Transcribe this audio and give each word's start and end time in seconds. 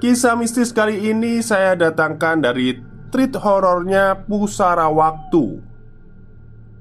Kisah 0.00 0.32
mistis 0.32 0.72
kali 0.72 1.12
ini 1.12 1.44
saya 1.44 1.76
datangkan 1.76 2.40
dari 2.40 2.72
treat 3.12 3.36
horornya 3.36 4.24
Pusara 4.24 4.88
Waktu 4.88 5.60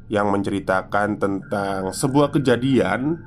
Yang 0.08 0.28
menceritakan 0.40 1.20
tentang 1.20 1.92
sebuah 1.92 2.32
kejadian. 2.32 3.20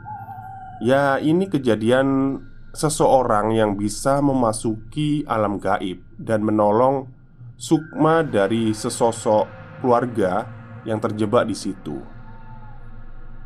Ya 0.80 1.20
ini 1.20 1.44
kejadian 1.44 2.40
seseorang 2.72 3.52
yang 3.52 3.76
bisa 3.76 4.24
memasuki 4.24 5.28
alam 5.28 5.60
gaib 5.60 6.00
Dan 6.16 6.40
menolong 6.40 7.12
sukma 7.60 8.24
dari 8.24 8.72
sesosok 8.72 9.44
keluarga 9.84 10.48
yang 10.88 11.04
terjebak 11.04 11.44
di 11.44 11.52
situ. 11.52 12.00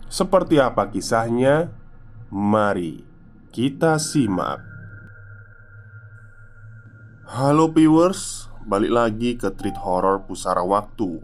Seperti 0.06 0.62
apa 0.62 0.94
kisahnya? 0.94 1.74
Mari 2.30 3.02
kita 3.50 3.98
simak 3.98 4.75
Halo 7.26 7.66
viewers, 7.74 8.46
balik 8.70 8.94
lagi 8.94 9.34
ke 9.34 9.50
Treat 9.50 9.74
Horror 9.82 10.30
Pusara 10.30 10.62
Waktu. 10.62 11.18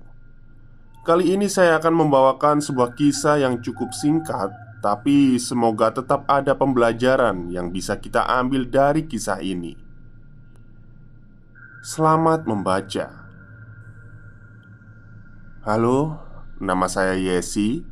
Kali 1.07 1.31
ini 1.31 1.47
saya 1.47 1.79
akan 1.79 1.95
membawakan 1.95 2.59
sebuah 2.59 2.99
kisah 2.99 3.39
yang 3.39 3.63
cukup 3.63 3.95
singkat 3.95 4.51
Tapi 4.83 5.39
semoga 5.39 5.95
tetap 5.95 6.27
ada 6.27 6.59
pembelajaran 6.59 7.55
yang 7.55 7.71
bisa 7.71 8.03
kita 8.03 8.27
ambil 8.27 8.67
dari 8.67 9.07
kisah 9.07 9.39
ini. 9.47 9.79
Selamat 11.87 12.51
membaca. 12.51 13.31
Halo, 15.63 16.19
nama 16.59 16.91
saya 16.91 17.15
Yesi. 17.15 17.87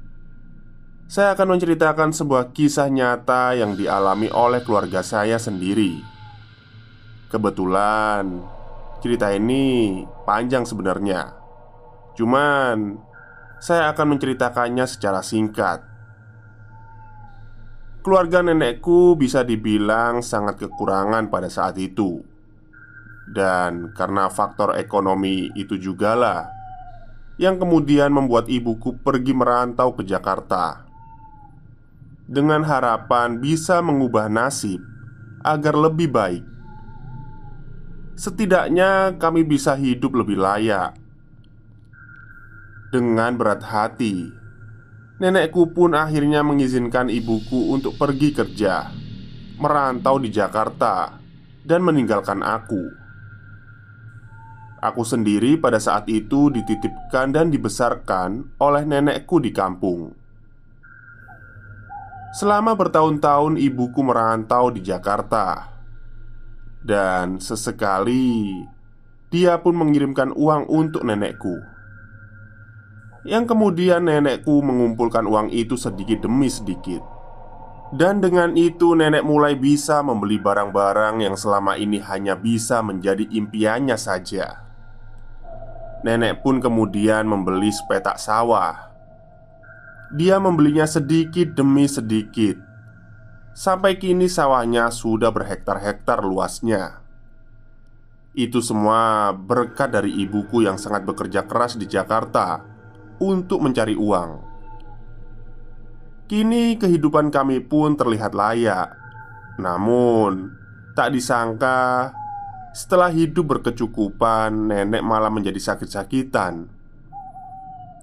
Saya 1.07 1.39
akan 1.39 1.55
menceritakan 1.55 2.11
sebuah 2.11 2.51
kisah 2.51 2.91
nyata 2.91 3.55
yang 3.55 3.79
dialami 3.79 4.27
oleh 4.35 4.67
keluarga 4.67 4.99
saya 5.07 5.39
sendiri 5.39 6.10
Kebetulan 7.31 8.43
cerita 8.99 9.31
ini 9.31 10.03
panjang 10.27 10.67
sebenarnya. 10.67 11.31
Cuman 12.19 12.99
saya 13.63 13.95
akan 13.95 14.19
menceritakannya 14.19 14.83
secara 14.91 15.23
singkat. 15.23 15.87
Keluarga 18.03 18.43
nenekku 18.43 19.15
bisa 19.15 19.47
dibilang 19.47 20.27
sangat 20.27 20.59
kekurangan 20.59 21.31
pada 21.31 21.47
saat 21.47 21.79
itu. 21.79 22.19
Dan 23.31 23.95
karena 23.95 24.27
faktor 24.27 24.75
ekonomi 24.75 25.55
itu 25.55 25.79
jugalah 25.79 26.51
yang 27.39 27.63
kemudian 27.63 28.11
membuat 28.11 28.51
ibuku 28.51 28.99
pergi 28.99 29.31
merantau 29.31 29.95
ke 29.95 30.03
Jakarta 30.03 30.91
dengan 32.31 32.63
harapan 32.63 33.43
bisa 33.43 33.83
mengubah 33.83 34.31
nasib 34.31 34.79
agar 35.43 35.75
lebih 35.75 36.11
baik 36.11 36.50
Setidaknya 38.19 39.17
kami 39.17 39.47
bisa 39.47 39.79
hidup 39.79 40.13
lebih 40.19 40.39
layak 40.39 40.95
Dengan 42.91 43.39
berat 43.39 43.63
hati. 43.63 44.31
Nenekku 45.21 45.71
pun 45.77 45.93
akhirnya 45.93 46.41
mengizinkan 46.41 47.13
ibuku 47.13 47.71
untuk 47.71 48.01
pergi 48.01 48.33
kerja 48.33 48.89
Merantau 49.61 50.17
di 50.17 50.33
Jakarta 50.33 51.21
Dan 51.63 51.85
meninggalkan 51.85 52.41
aku. 52.41 53.01
Aku 54.81 55.05
sendiri 55.05 55.61
pada 55.61 55.77
saat 55.77 56.09
itu 56.09 56.49
dititipkan 56.49 57.37
dan 57.37 57.53
dibesarkan 57.53 58.57
oleh 58.57 58.89
nenekku 58.89 59.37
di 59.37 59.53
kampung. 59.53 60.17
Selama 62.33 62.73
bertahun-tahun 62.73 63.61
ibuku 63.61 64.01
merantau 64.01 64.73
di 64.73 64.81
Jakarta 64.81 65.80
dan 66.81 67.37
sesekali 67.39 68.65
dia 69.31 69.63
pun 69.63 69.79
mengirimkan 69.79 70.35
uang 70.35 70.67
untuk 70.67 71.07
nenekku. 71.07 71.55
Yang 73.23 73.55
kemudian 73.55 74.11
nenekku 74.11 74.59
mengumpulkan 74.59 75.23
uang 75.29 75.55
itu 75.55 75.79
sedikit 75.79 76.27
demi 76.27 76.51
sedikit. 76.51 77.05
Dan 77.91 78.23
dengan 78.23 78.55
itu 78.55 78.95
nenek 78.95 79.27
mulai 79.27 79.59
bisa 79.59 80.03
membeli 80.03 80.39
barang-barang 80.39 81.27
yang 81.27 81.35
selama 81.35 81.75
ini 81.75 81.99
hanya 82.03 82.39
bisa 82.39 82.83
menjadi 82.83 83.27
impiannya 83.27 83.99
saja. 83.99 84.63
Nenek 86.07 86.43
pun 86.43 86.63
kemudian 86.63 87.27
membeli 87.27 87.71
sepetak 87.71 88.19
sawah. 88.19 88.95
Dia 90.15 90.39
membelinya 90.43 90.87
sedikit 90.87 91.55
demi 91.55 91.87
sedikit 91.87 92.70
Sampai 93.51 93.99
kini 93.99 94.31
sawahnya 94.31 94.95
sudah 94.95 95.35
berhektar-hektar 95.35 96.23
luasnya. 96.23 97.03
Itu 98.31 98.63
semua 98.63 99.35
berkat 99.35 99.91
dari 99.91 100.23
ibuku 100.23 100.63
yang 100.63 100.79
sangat 100.79 101.03
bekerja 101.03 101.51
keras 101.51 101.75
di 101.75 101.91
Jakarta 101.91 102.63
Untuk 103.21 103.61
mencari 103.61 103.99
uang. 103.99 104.31
Kini 106.31 106.79
kehidupan 106.79 107.29
kami 107.35 107.61
pun 107.61 107.99
terlihat 107.99 108.33
layak. 108.33 108.97
Namun 109.59 110.57
Tak 110.97 111.13
disangka 111.13 112.15
Setelah 112.73 113.13
hidup 113.13 113.59
berkecukupan 113.59 114.55
Nenek 114.73 115.03
malah 115.05 115.29
menjadi 115.29 115.59
sakit-sakitan. 115.61 116.71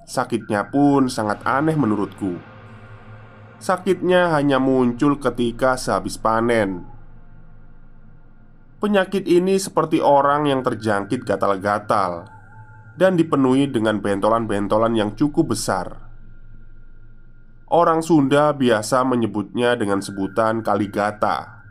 Sakitnya 0.05 0.69
pun 0.69 1.09
sangat 1.09 1.41
aneh 1.49 1.73
menurutku 1.73 2.37
Sakitnya 3.57 4.37
hanya 4.37 4.61
muncul 4.61 5.17
ketika 5.17 5.73
sehabis 5.73 6.21
panen. 6.21 6.85
Penyakit 8.77 9.25
ini 9.25 9.57
seperti 9.57 9.97
orang 9.97 10.45
yang 10.45 10.61
terjangkit 10.61 11.25
gatal-gatal 11.25 12.29
dan 12.93 13.17
dipenuhi 13.17 13.65
dengan 13.65 13.97
bentolan-bentolan 13.97 14.93
yang 14.93 15.17
cukup 15.17 15.57
besar. 15.57 15.97
Orang 17.67 18.05
Sunda 18.05 18.53
biasa 18.53 19.01
menyebutnya 19.01 19.73
dengan 19.73 20.05
sebutan 20.05 20.61
kaligata. 20.61 21.65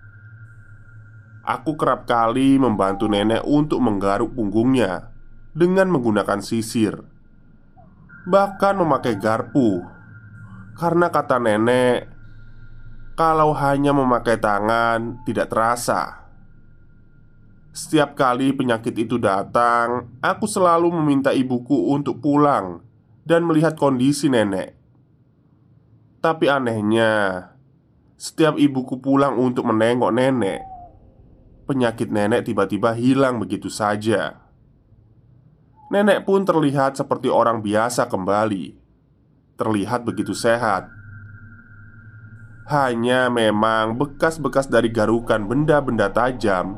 Aku 1.46 1.78
kerap 1.78 2.10
kali 2.10 2.58
membantu 2.58 3.06
nenek 3.06 3.46
untuk 3.46 3.78
menggaruk 3.78 4.34
punggungnya 4.34 5.14
dengan 5.54 5.86
menggunakan 5.94 6.42
sisir, 6.42 6.98
bahkan 8.26 8.74
memakai 8.74 9.14
garpu 9.14 9.95
Karena 10.76 11.08
kata 11.08 11.40
nenek, 11.40 12.04
kalau 13.16 13.56
hanya 13.56 13.96
memakai 13.96 14.36
tangan 14.36 15.24
tidak 15.24 15.48
terasa. 15.48 16.28
Setiap 17.72 18.12
kali 18.12 18.52
penyakit 18.52 18.92
itu 18.92 19.16
datang, 19.16 20.12
aku 20.20 20.44
selalu 20.44 20.92
meminta 21.00 21.32
ibuku 21.32 21.92
untuk 21.92 22.20
pulang 22.20 22.84
dan 23.24 23.48
melihat 23.48 23.72
kondisi 23.72 24.28
nenek. 24.28 24.76
Tapi 26.20 26.48
anehnya, 26.52 27.52
setiap 28.20 28.60
ibuku 28.60 29.00
pulang 29.00 29.36
untuk 29.40 29.64
menengok 29.64 30.12
nenek, 30.12 30.60
penyakit 31.64 32.12
nenek 32.12 32.48
tiba-tiba 32.48 32.92
hilang 32.92 33.40
begitu 33.40 33.72
saja. 33.72 34.44
Nenek 35.88 36.28
pun 36.28 36.44
terlihat 36.44 37.00
seperti 37.00 37.32
orang 37.32 37.64
biasa 37.64 38.08
kembali, 38.08 38.85
terlihat 39.56 40.04
begitu 40.04 40.36
sehat. 40.36 40.92
Hanya 42.68 43.32
memang 43.32 43.96
bekas-bekas 43.96 44.68
dari 44.68 44.92
garukan 44.92 45.46
benda-benda 45.48 46.12
tajam 46.12 46.76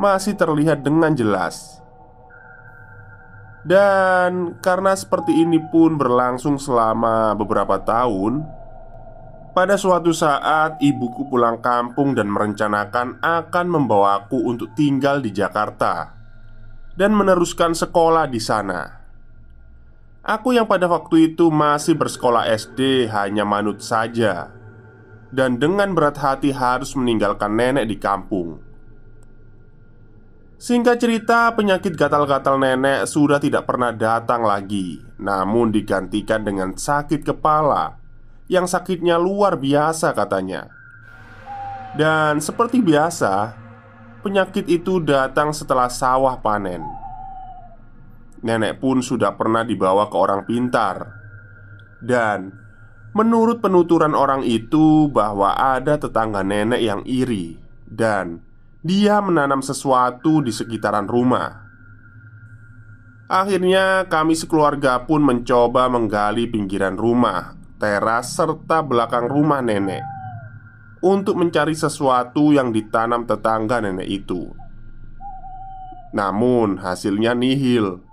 masih 0.00 0.36
terlihat 0.36 0.84
dengan 0.84 1.12
jelas. 1.12 1.80
Dan 3.66 4.62
karena 4.62 4.94
seperti 4.94 5.34
ini 5.34 5.58
pun 5.58 5.98
berlangsung 5.98 6.54
selama 6.54 7.34
beberapa 7.34 7.82
tahun, 7.82 8.46
pada 9.56 9.74
suatu 9.74 10.14
saat 10.14 10.78
ibuku 10.78 11.26
pulang 11.26 11.58
kampung 11.58 12.14
dan 12.14 12.30
merencanakan 12.30 13.18
akan 13.18 13.66
membawaku 13.66 14.46
untuk 14.46 14.70
tinggal 14.78 15.18
di 15.18 15.34
Jakarta 15.34 16.14
dan 16.94 17.10
meneruskan 17.10 17.74
sekolah 17.74 18.30
di 18.30 18.38
sana. 18.38 18.95
Aku 20.26 20.50
yang 20.50 20.66
pada 20.66 20.90
waktu 20.90 21.30
itu 21.30 21.54
masih 21.54 21.94
bersekolah 21.94 22.50
SD 22.50 23.06
hanya 23.14 23.46
manut 23.46 23.78
saja 23.78 24.50
dan 25.30 25.62
dengan 25.62 25.94
berat 25.94 26.18
hati 26.18 26.50
harus 26.50 26.98
meninggalkan 26.98 27.54
nenek 27.54 27.86
di 27.86 27.94
kampung. 27.94 28.58
Singkat 30.56 30.98
cerita, 30.98 31.54
penyakit 31.54 31.94
gatal-gatal 31.94 32.58
nenek 32.58 33.06
sudah 33.06 33.38
tidak 33.38 33.70
pernah 33.70 33.94
datang 33.94 34.42
lagi, 34.42 34.98
namun 35.20 35.70
digantikan 35.70 36.42
dengan 36.42 36.74
sakit 36.74 37.22
kepala 37.22 37.94
yang 38.50 38.66
sakitnya 38.66 39.22
luar 39.22 39.54
biasa, 39.54 40.10
katanya. 40.10 40.66
Dan 41.94 42.42
seperti 42.42 42.82
biasa, 42.82 43.54
penyakit 44.26 44.66
itu 44.66 44.98
datang 44.98 45.54
setelah 45.54 45.86
sawah 45.86 46.34
panen. 46.40 47.05
Nenek 48.46 48.78
pun 48.78 49.02
sudah 49.02 49.34
pernah 49.34 49.66
dibawa 49.66 50.06
ke 50.06 50.14
orang 50.14 50.46
pintar, 50.46 51.10
dan 51.98 52.54
menurut 53.10 53.58
penuturan 53.58 54.14
orang 54.14 54.46
itu, 54.46 55.10
bahwa 55.10 55.58
ada 55.58 55.98
tetangga 55.98 56.46
nenek 56.46 56.78
yang 56.78 57.02
iri 57.02 57.58
dan 57.90 58.38
dia 58.86 59.18
menanam 59.18 59.66
sesuatu 59.66 60.46
di 60.46 60.54
sekitaran 60.54 61.10
rumah. 61.10 61.66
Akhirnya, 63.26 64.06
kami 64.06 64.38
sekeluarga 64.38 65.02
pun 65.02 65.26
mencoba 65.26 65.90
menggali 65.90 66.46
pinggiran 66.46 66.94
rumah, 66.94 67.58
teras, 67.82 68.38
serta 68.38 68.86
belakang 68.86 69.26
rumah 69.26 69.58
nenek 69.58 70.06
untuk 71.02 71.34
mencari 71.34 71.74
sesuatu 71.74 72.54
yang 72.54 72.70
ditanam 72.70 73.26
tetangga 73.26 73.82
nenek 73.82 74.06
itu. 74.06 74.54
Namun, 76.14 76.78
hasilnya 76.78 77.34
nihil. 77.34 78.06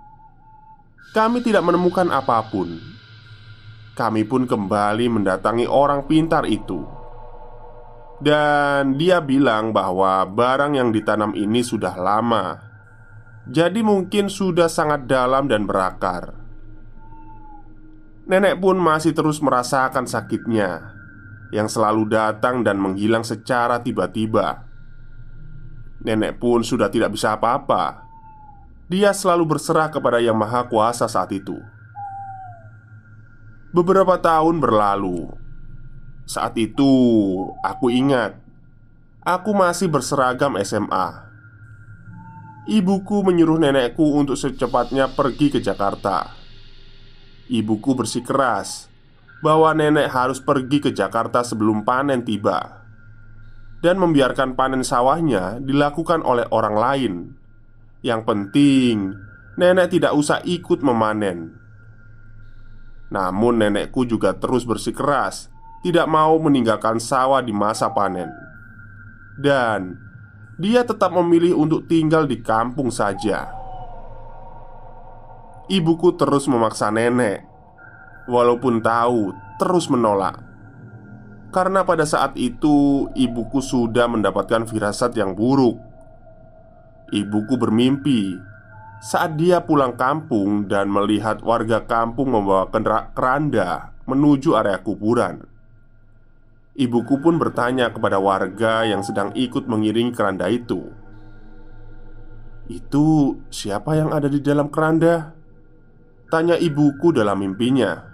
Kami 1.12 1.44
tidak 1.44 1.66
menemukan 1.66 2.08
apa 2.08 2.40
pun. 2.48 2.80
Kami 3.94 4.26
pun 4.26 4.48
kembali 4.48 5.06
mendatangi 5.06 5.68
orang 5.68 6.08
pintar 6.08 6.48
itu. 6.48 6.82
Dan 8.18 8.96
dia 8.96 9.20
bilang 9.20 9.70
bahwa 9.70 10.24
barang 10.24 10.74
yang 10.74 10.90
ditanam 10.90 11.36
ini 11.36 11.60
sudah 11.60 11.94
lama. 11.98 12.58
Jadi 13.44 13.84
mungkin 13.84 14.32
sudah 14.32 14.66
sangat 14.66 15.04
dalam 15.04 15.46
dan 15.46 15.68
berakar. 15.68 16.32
Nenek 18.24 18.56
pun 18.56 18.80
masih 18.80 19.12
terus 19.12 19.36
merasakan 19.44 20.08
sakitnya 20.08 20.96
Yang 21.52 21.76
selalu 21.76 22.08
datang 22.08 22.64
dan 22.64 22.80
menghilang 22.80 23.20
secara 23.20 23.84
tiba-tiba. 23.84 24.64
Nenek 26.00 26.40
pun 26.40 26.64
sudah 26.64 26.88
tidak 26.88 27.12
bisa 27.12 27.36
apa-apa 27.36 28.03
Dia 28.88 29.16
selalu 29.16 29.56
berserah 29.56 29.88
kepada 29.88 30.20
Yang 30.20 30.36
Maha 30.36 30.68
Kuasa 30.68 31.08
saat 31.08 31.32
itu 31.32 31.56
Beberapa 33.74 34.20
tahun 34.20 34.60
berlalu 34.62 35.44
saat 36.24 36.56
itu, 36.56 36.92
aku 37.60 37.92
ingat 37.92 38.40
aku 39.20 39.52
masih 39.52 39.92
berseragam 39.92 40.56
SMA. 40.64 41.20
Ibuku 42.64 43.20
menyuruh 43.20 43.60
nenekku 43.60 44.16
untuk 44.16 44.40
secepatnya 44.40 45.12
pergi 45.12 45.52
ke 45.52 45.60
Jakarta. 45.60 46.32
Ibuku 47.52 47.92
bersikeras 47.92 48.88
bahwa 49.44 49.76
nenek 49.76 50.08
harus 50.08 50.40
pergi 50.40 50.80
ke 50.80 50.88
Jakarta 50.96 51.44
sebelum 51.44 51.84
panen 51.84 52.24
tiba 52.24 52.88
dan 53.84 54.00
membiarkan 54.00 54.56
panen 54.56 54.80
sawahnya 54.80 55.60
dilakukan 55.60 56.24
oleh 56.24 56.48
orang 56.48 56.76
lain. 56.80 57.14
Yang 58.04 58.20
penting, 58.28 59.16
nenek 59.56 59.96
tidak 59.96 60.12
usah 60.12 60.44
ikut 60.44 60.84
memanen. 60.84 61.56
Namun, 63.08 63.64
nenekku 63.64 64.04
juga 64.04 64.36
terus 64.36 64.68
bersikeras 64.68 65.48
tidak 65.80 66.04
mau 66.04 66.36
meninggalkan 66.36 67.00
sawah 67.00 67.40
di 67.40 67.52
masa 67.52 67.92
panen, 67.92 68.28
dan 69.40 69.96
dia 70.60 70.84
tetap 70.84 71.12
memilih 71.12 71.56
untuk 71.60 71.84
tinggal 71.88 72.24
di 72.28 72.40
kampung 72.40 72.88
saja. 72.88 73.52
Ibuku 75.68 76.16
terus 76.16 76.44
memaksa 76.48 76.88
nenek, 76.88 77.44
walaupun 78.28 78.80
tahu 78.80 79.32
terus 79.60 79.88
menolak, 79.92 80.40
karena 81.52 81.84
pada 81.84 82.08
saat 82.08 82.36
itu 82.36 83.08
ibuku 83.16 83.60
sudah 83.64 84.08
mendapatkan 84.08 84.68
firasat 84.68 85.16
yang 85.16 85.36
buruk. 85.36 85.93
Ibuku 87.14 87.54
bermimpi 87.54 88.34
saat 88.98 89.38
dia 89.38 89.62
pulang 89.62 89.94
kampung 89.94 90.66
dan 90.66 90.90
melihat 90.90 91.38
warga 91.46 91.86
kampung 91.86 92.34
membawa 92.34 92.66
keranda 93.14 93.94
menuju 94.10 94.58
area 94.58 94.82
kuburan. 94.82 95.46
Ibuku 96.74 97.22
pun 97.22 97.38
bertanya 97.38 97.94
kepada 97.94 98.18
warga 98.18 98.82
yang 98.82 99.06
sedang 99.06 99.30
ikut 99.38 99.70
mengiringi 99.70 100.10
keranda 100.10 100.50
itu. 100.50 100.90
"Itu 102.66 103.38
siapa 103.46 103.94
yang 103.94 104.10
ada 104.10 104.26
di 104.26 104.42
dalam 104.42 104.66
keranda?" 104.66 105.38
tanya 106.34 106.58
ibuku 106.58 107.14
dalam 107.14 107.38
mimpinya. 107.38 108.10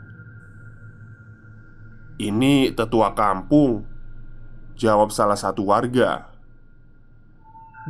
"Ini 2.21 2.77
tetua 2.77 3.17
kampung," 3.17 3.89
jawab 4.77 5.09
salah 5.09 5.41
satu 5.41 5.65
warga. 5.73 6.30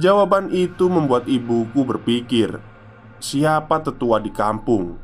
Jawaban 0.00 0.48
itu 0.48 0.88
membuat 0.88 1.28
ibuku 1.28 1.84
berpikir, 1.84 2.56
"Siapa 3.20 3.84
tetua 3.84 4.16
di 4.16 4.32
kampung? 4.32 4.96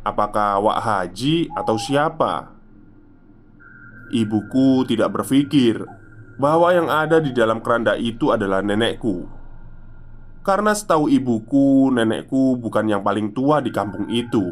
Apakah 0.00 0.56
Wak 0.64 0.80
Haji 0.80 1.52
atau 1.52 1.76
siapa?" 1.76 2.48
Ibuku 4.08 4.88
tidak 4.88 5.20
berpikir 5.20 5.84
bahwa 6.40 6.72
yang 6.72 6.88
ada 6.88 7.20
di 7.20 7.36
dalam 7.36 7.60
keranda 7.60 7.92
itu 7.92 8.32
adalah 8.32 8.64
nenekku. 8.64 9.28
Karena 10.40 10.72
setahu 10.72 11.12
ibuku, 11.12 11.92
nenekku 11.92 12.56
bukan 12.56 12.88
yang 12.88 13.04
paling 13.04 13.36
tua 13.36 13.60
di 13.60 13.68
kampung 13.68 14.08
itu. 14.08 14.48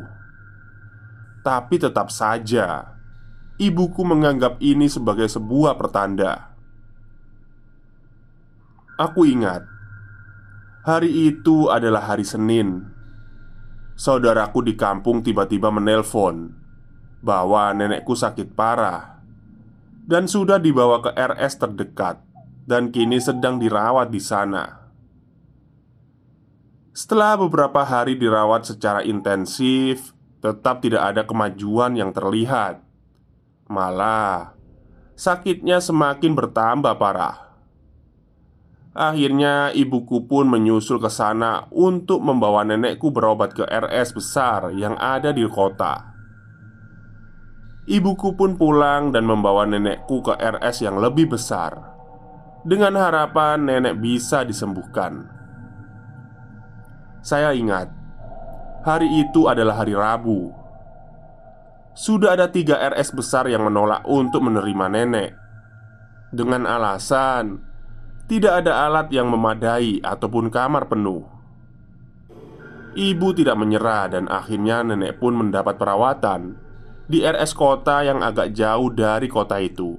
Tapi 1.41 1.81
tetap 1.81 2.13
saja, 2.13 2.93
ibuku 3.57 4.05
menganggap 4.05 4.61
ini 4.61 4.93
sebagai 4.93 5.25
sebuah 5.25 5.81
pertanda. 5.81 6.54
Aku 8.95 9.27
ingat, 9.27 9.67
hari 10.87 11.35
itu 11.35 11.67
adalah 11.67 12.15
hari 12.15 12.23
Senin. 12.23 12.87
Saudaraku 13.99 14.63
di 14.63 14.79
kampung 14.79 15.19
tiba-tiba 15.19 15.67
menelpon 15.75 16.55
bahwa 17.19 17.75
nenekku 17.75 18.15
sakit 18.15 18.55
parah 18.55 19.19
dan 20.07 20.31
sudah 20.31 20.63
dibawa 20.63 21.03
ke 21.03 21.11
RS 21.11 21.59
terdekat 21.59 22.23
dan 22.71 22.95
kini 22.95 23.19
sedang 23.19 23.59
dirawat 23.59 24.15
di 24.15 24.23
sana. 24.23 24.87
Setelah 26.95 27.35
beberapa 27.35 27.83
hari 27.83 28.15
dirawat 28.15 28.71
secara 28.71 29.03
intensif, 29.03 30.15
tetap 30.39 30.87
tidak 30.87 31.03
ada 31.03 31.27
kemajuan 31.27 31.99
yang 31.99 32.15
terlihat. 32.15 32.79
Malah, 33.67 34.55
sakitnya 35.19 35.83
semakin 35.83 36.39
bertambah 36.39 36.95
parah. 36.95 37.44
Akhirnya, 38.95 39.75
ibuku 39.75 40.31
pun 40.31 40.47
menyusul 40.47 41.03
ke 41.03 41.11
sana 41.11 41.67
untuk 41.75 42.23
membawa 42.23 42.63
nenekku 42.63 43.11
berobat 43.11 43.51
ke 43.51 43.67
RS 43.67 44.15
besar 44.15 44.71
yang 44.71 44.95
ada 44.95 45.35
di 45.35 45.43
kota. 45.51 46.15
Ibuku 47.91 48.39
pun 48.39 48.55
pulang 48.55 49.11
dan 49.11 49.27
membawa 49.27 49.67
nenekku 49.67 50.23
ke 50.23 50.39
RS 50.39 50.87
yang 50.87 51.03
lebih 51.03 51.35
besar. 51.35 51.75
Dengan 52.63 52.95
harapan 52.97 53.67
nenek 53.67 53.99
bisa 53.99 54.47
disembuhkan. 54.47 55.27
Saya 57.21 57.53
ingat 57.53 58.05
Hari 58.85 59.09
itu 59.09 59.49
adalah 59.49 59.81
hari 59.81 59.97
Rabu. 59.97 60.53
Sudah 61.97 62.37
ada 62.37 62.53
tiga 62.53 62.77
RS 62.93 63.17
besar 63.17 63.49
yang 63.49 63.65
menolak 63.65 64.05
untuk 64.05 64.45
menerima 64.45 64.87
nenek. 64.93 65.33
Dengan 66.29 66.69
alasan 66.69 67.74
Tidak 68.25 68.53
ada 68.65 68.89
alat 68.89 69.13
yang 69.13 69.29
memadai 69.29 70.01
ataupun 70.01 70.49
kamar 70.49 70.89
penuh 70.89 71.35
Ibu 72.95 73.35
tidak 73.35 73.59
menyerah 73.59 74.07
dan 74.07 74.31
akhirnya 74.31 74.87
nenek 74.87 75.19
pun 75.19 75.35
mendapat 75.35 75.75
perawatan 75.75 76.55
di 77.11 77.27
RS 77.27 77.51
kota 77.51 78.07
yang 78.07 78.23
agak 78.23 78.55
jauh 78.55 78.87
dari 78.95 79.27
kota 79.27 79.59
itu. 79.59 79.99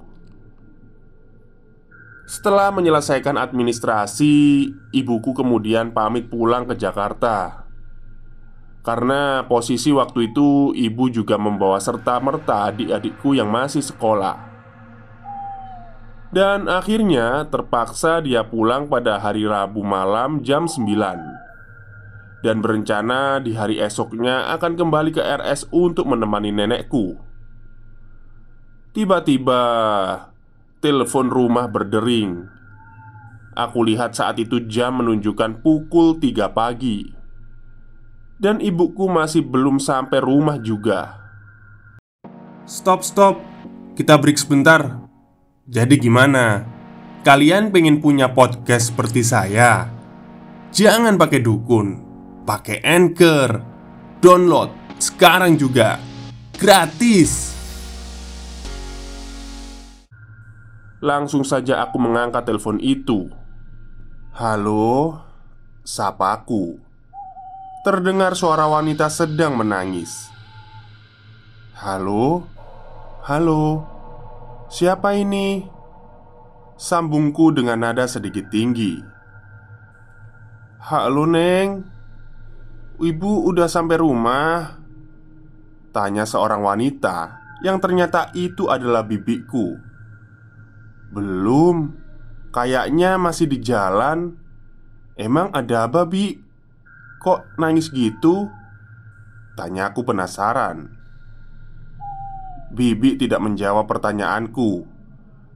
Setelah 2.24 2.72
menyelesaikan 2.72 3.36
administrasi, 3.36 4.66
ibuku 4.96 5.30
kemudian 5.36 5.92
pamit 5.92 6.32
pulang 6.32 6.64
ke 6.64 6.74
Jakarta. 6.74 7.68
Karena 8.80 9.44
posisi 9.44 9.92
waktu 9.92 10.32
itu 10.32 10.72
ibu 10.72 11.04
juga 11.12 11.36
membawa 11.36 11.76
serta-merta 11.76 12.72
adik-adikku 12.72 13.36
yang 13.36 13.52
masih 13.52 13.84
sekolah. 13.84 14.55
Dan 16.36 16.68
akhirnya 16.68 17.48
terpaksa 17.48 18.20
dia 18.20 18.44
pulang 18.44 18.92
pada 18.92 19.16
hari 19.16 19.48
Rabu 19.48 19.80
malam 19.80 20.44
jam 20.44 20.68
9 20.68 20.84
dan 22.44 22.60
berencana 22.60 23.40
di 23.40 23.56
hari 23.56 23.80
esoknya 23.80 24.52
akan 24.52 24.76
kembali 24.76 25.16
ke 25.16 25.22
RS 25.24 25.72
untuk 25.72 26.04
menemani 26.04 26.52
nenekku. 26.52 27.16
Tiba-tiba, 28.92 29.62
telepon 30.84 31.32
rumah 31.32 31.72
berdering. 31.72 32.44
Aku 33.56 33.80
lihat 33.88 34.12
saat 34.12 34.36
itu 34.36 34.60
jam 34.68 35.00
menunjukkan 35.00 35.64
pukul 35.64 36.20
3 36.20 36.52
pagi, 36.52 37.08
dan 38.36 38.60
ibuku 38.60 39.08
masih 39.08 39.40
belum 39.40 39.80
sampai 39.80 40.20
rumah 40.20 40.60
juga. 40.60 41.16
Stop, 42.68 43.00
stop, 43.00 43.40
kita 43.96 44.20
break 44.20 44.36
sebentar. 44.36 45.05
Jadi, 45.66 45.98
gimana? 45.98 46.62
Kalian 47.26 47.74
pengen 47.74 47.98
punya 47.98 48.30
podcast 48.30 48.94
seperti 48.94 49.26
saya? 49.26 49.90
Jangan 50.70 51.18
pakai 51.18 51.42
dukun 51.42 52.06
pakai 52.46 52.78
Anchor. 52.86 53.50
Download 54.22 54.70
sekarang 55.02 55.58
juga. 55.58 55.98
Gratis. 56.56 57.52
Langsung 61.02 61.44
saja 61.44 61.84
aku 61.84 62.00
mengangkat 62.00 62.46
telepon 62.48 62.80
itu. 62.80 63.28
Halo, 64.32 65.20
sapaku. 65.84 66.80
Terdengar 67.84 68.32
suara 68.32 68.64
wanita 68.70 69.12
sedang 69.12 69.60
menangis. 69.60 70.32
Halo, 71.76 72.48
halo, 73.28 73.84
siapa 74.66 75.14
ini? 75.14 75.64
Sambungku 76.76 77.56
dengan 77.56 77.80
nada 77.80 78.04
sedikit 78.04 78.52
tinggi. 78.52 79.00
Halo, 80.86 81.24
Neng. 81.26 81.88
Ibu 82.96 83.32
udah 83.52 83.68
sampai 83.68 83.96
rumah? 84.00 84.80
Tanya 85.92 86.28
seorang 86.28 86.60
wanita 86.60 87.40
yang 87.64 87.80
ternyata 87.80 88.32
itu 88.36 88.68
adalah 88.68 89.04
bibiku. 89.04 89.76
Belum, 91.12 91.96
kayaknya 92.52 93.16
masih 93.16 93.48
di 93.48 93.58
jalan. 93.60 94.36
Emang 95.16 95.48
ada 95.56 95.88
apa, 95.88 96.04
Bi? 96.04 96.36
Kok 97.20 97.56
nangis 97.56 97.88
gitu? 97.88 98.52
Tanya 99.56 99.88
aku 99.88 100.04
penasaran. 100.04 100.95
Bibi 102.76 103.16
tidak 103.16 103.40
menjawab 103.40 103.88
pertanyaanku. 103.88 104.84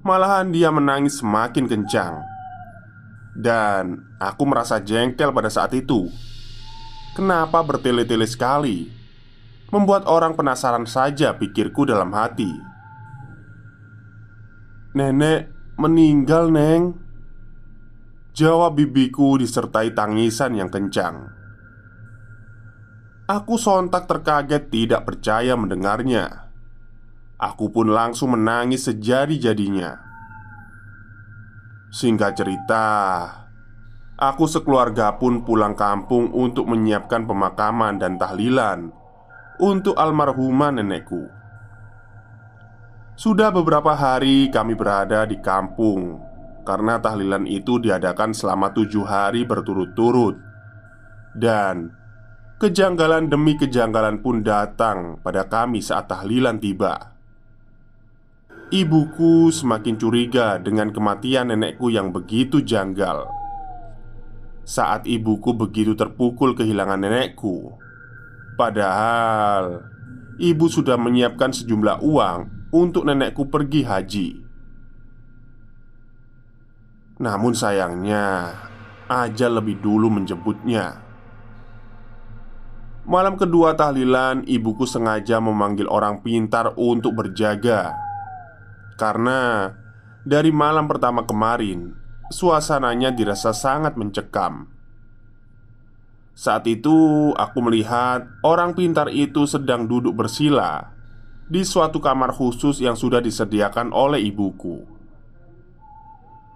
Malahan 0.01 0.49
dia 0.49 0.73
menangis 0.73 1.21
semakin 1.21 1.69
kencang. 1.69 2.25
Dan 3.37 4.17
aku 4.17 4.49
merasa 4.49 4.81
jengkel 4.81 5.29
pada 5.29 5.53
saat 5.53 5.77
itu. 5.77 6.09
Kenapa 7.13 7.61
bertele-tele 7.61 8.25
sekali? 8.25 8.89
Membuat 9.69 10.09
orang 10.09 10.35
penasaran 10.35 10.89
saja 10.89 11.39
pikirku 11.39 11.87
dalam 11.87 12.11
hati 12.11 12.51
Nenek 14.99 15.47
meninggal, 15.79 16.51
Neng 16.51 16.99
Jawab 18.35 18.83
bibiku 18.83 19.39
disertai 19.39 19.95
tangisan 19.95 20.59
yang 20.59 20.67
kencang 20.75 21.31
Aku 23.31 23.55
sontak 23.63 24.11
terkaget 24.11 24.75
tidak 24.75 25.07
percaya 25.07 25.55
mendengarnya 25.55 26.50
Aku 27.41 27.73
pun 27.73 27.89
langsung 27.89 28.37
menangis 28.37 28.85
sejadi-jadinya 28.85 29.97
Singkat 31.89 32.37
cerita, 32.37 32.87
Aku 34.21 34.45
sekeluarga 34.45 35.17
pun 35.17 35.49
pulang 35.49 35.73
kampung 35.73 36.29
untuk 36.37 36.69
menyiapkan 36.69 37.25
pemakaman 37.25 37.97
dan 37.97 38.21
tahlilan 38.21 38.93
untuk 39.57 39.97
almarhumah 39.97 40.77
nenekku. 40.77 41.25
Sudah 43.17 43.49
beberapa 43.49 43.97
hari 43.97 44.53
kami 44.53 44.77
berada 44.77 45.25
di 45.25 45.41
kampung 45.41 46.21
karena 46.69 47.01
tahlilan 47.01 47.49
itu 47.49 47.81
diadakan 47.81 48.37
selama 48.37 48.77
tujuh 48.77 49.09
hari 49.09 49.49
berturut-turut, 49.49 50.37
dan 51.33 51.89
kejanggalan 52.61 53.33
demi 53.33 53.57
kejanggalan 53.57 54.21
pun 54.21 54.45
datang 54.45 55.17
pada 55.25 55.49
kami 55.49 55.81
saat 55.81 56.13
tahlilan 56.13 56.61
tiba. 56.61 57.17
Ibuku 58.71 59.51
semakin 59.51 59.99
curiga 59.99 60.55
dengan 60.63 60.95
kematian 60.95 61.51
nenekku 61.51 61.91
yang 61.91 62.15
begitu 62.15 62.63
janggal 62.63 63.41
saat 64.71 65.03
ibuku 65.11 65.51
begitu 65.51 65.99
terpukul 65.99 66.55
kehilangan 66.55 67.03
nenekku. 67.03 67.75
Padahal 68.55 69.83
ibu 70.39 70.71
sudah 70.71 70.95
menyiapkan 70.95 71.51
sejumlah 71.51 71.99
uang 72.07 72.71
untuk 72.71 73.11
nenekku 73.11 73.51
pergi 73.51 73.83
haji. 73.83 74.29
Namun 77.21 77.53
sayangnya, 77.53 78.55
aja 79.11 79.51
lebih 79.51 79.83
dulu 79.83 80.09
menjemputnya. 80.09 81.11
Malam 83.11 83.35
kedua 83.35 83.75
tahlilan, 83.75 84.47
ibuku 84.47 84.87
sengaja 84.87 85.43
memanggil 85.43 85.91
orang 85.91 86.23
pintar 86.23 86.79
untuk 86.79 87.19
berjaga. 87.19 88.10
Karena 89.01 89.73
dari 90.29 90.53
malam 90.53 90.85
pertama 90.85 91.25
kemarin, 91.25 91.97
Suasananya 92.31 93.11
dirasa 93.11 93.51
sangat 93.51 93.99
mencekam. 93.99 94.71
Saat 96.31 96.63
itu, 96.71 96.95
aku 97.35 97.59
melihat 97.59 98.23
orang 98.47 98.79
pintar 98.79 99.11
itu 99.11 99.51
sedang 99.51 99.91
duduk 99.91 100.15
bersila 100.15 100.95
di 101.51 101.67
suatu 101.67 101.99
kamar 101.99 102.31
khusus 102.31 102.79
yang 102.79 102.95
sudah 102.95 103.19
disediakan 103.19 103.91
oleh 103.91 104.23
ibuku. 104.23 104.87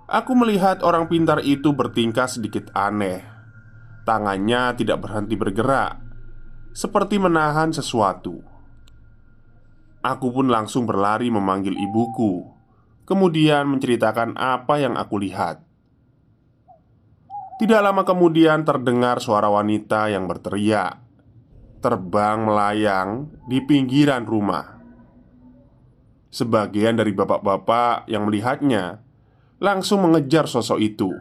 Aku 0.06 0.38
melihat 0.38 0.78
orang 0.86 1.10
pintar 1.10 1.42
itu 1.42 1.74
bertingkah 1.74 2.30
sedikit 2.30 2.70
aneh. 2.70 3.26
Tangannya 4.06 4.78
tidak 4.78 5.02
berhenti 5.02 5.34
bergerak, 5.34 5.98
seperti 6.70 7.18
menahan 7.18 7.74
sesuatu. 7.74 8.53
Aku 10.04 10.28
pun 10.36 10.52
langsung 10.52 10.84
berlari 10.84 11.32
memanggil 11.32 11.72
ibuku, 11.80 12.44
kemudian 13.08 13.64
menceritakan 13.72 14.36
apa 14.36 14.76
yang 14.76 15.00
aku 15.00 15.16
lihat. 15.16 15.64
Tidak 17.54 17.80
lama 17.80 18.02
kemudian 18.02 18.66
terdengar 18.66 19.22
suara 19.22 19.46
wanita 19.46 20.10
yang 20.10 20.26
berteriak 20.26 20.98
Terbang 21.78 22.50
melayang 22.50 23.30
di 23.46 23.62
pinggiran 23.62 24.26
rumah 24.26 24.82
Sebagian 26.34 26.98
dari 26.98 27.14
bapak-bapak 27.14 28.10
yang 28.10 28.26
melihatnya 28.26 28.98
Langsung 29.62 30.02
mengejar 30.02 30.50
sosok 30.50 30.82
itu 30.82 31.14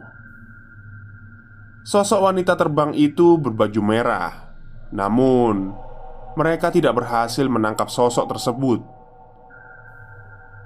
Sosok 1.86 2.26
wanita 2.26 2.58
terbang 2.58 2.90
itu 2.98 3.38
berbaju 3.38 3.80
merah 3.86 4.58
Namun 4.90 5.70
Mereka 6.34 6.74
tidak 6.74 6.98
berhasil 6.98 7.46
menangkap 7.46 7.86
sosok 7.86 8.26
tersebut 8.34 8.82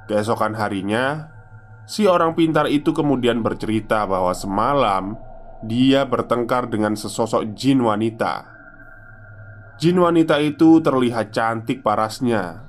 Keesokan 0.09 0.57
harinya 0.57 1.39
Si 1.89 2.05
orang 2.05 2.37
pintar 2.37 2.69
itu 2.69 2.93
kemudian 2.93 3.41
bercerita 3.41 4.05
bahwa 4.05 4.37
semalam 4.37 5.17
dia 5.65 6.05
bertengkar 6.05 6.69
dengan 6.69 6.93
sesosok 6.93 7.57
jin 7.57 7.81
wanita. 7.81 8.45
Jin 9.81 9.97
wanita 9.97 10.37
itu 10.45 10.85
terlihat 10.85 11.33
cantik 11.33 11.81
parasnya. 11.81 12.69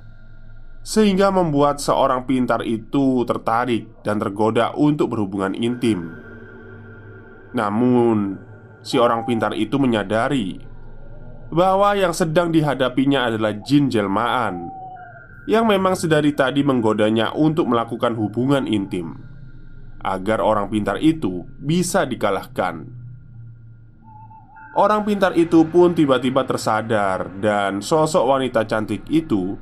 sehingga 0.80 1.28
membuat 1.28 1.76
seorang 1.76 2.24
pintar 2.24 2.64
itu 2.64 3.28
tertarik 3.28 4.00
dan 4.00 4.16
tergoda 4.16 4.72
untuk 4.72 5.12
berhubungan 5.12 5.52
intim. 5.52 6.16
Namun, 7.52 8.40
si 8.80 8.96
orang 8.96 9.28
pintar 9.28 9.52
itu 9.52 9.76
menyadari 9.76 10.56
bahwa 11.50 11.98
yang 11.98 12.14
sedang 12.14 12.54
dihadapinya 12.54 13.26
adalah 13.26 13.54
jin 13.62 13.90
jelmaan 13.90 14.70
yang 15.50 15.66
memang 15.66 15.98
sedari 15.98 16.30
tadi 16.30 16.62
menggodanya 16.62 17.34
untuk 17.34 17.66
melakukan 17.66 18.14
hubungan 18.14 18.70
intim 18.70 19.18
agar 20.00 20.40
orang 20.40 20.72
pintar 20.72 20.96
itu 21.02 21.44
bisa 21.60 22.08
dikalahkan. 22.08 22.88
Orang 24.70 25.02
pintar 25.02 25.34
itu 25.34 25.66
pun 25.66 25.92
tiba-tiba 25.98 26.46
tersadar, 26.46 27.26
dan 27.42 27.82
sosok 27.82 28.22
wanita 28.22 28.64
cantik 28.70 29.02
itu 29.10 29.58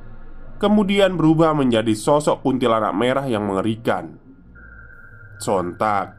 kemudian 0.61 1.17
berubah 1.17 1.57
menjadi 1.57 1.97
sosok 1.97 2.45
kuntilanak 2.45 2.93
merah 2.93 3.25
yang 3.25 3.41
mengerikan. 3.49 4.21
Sontak, 5.41 6.13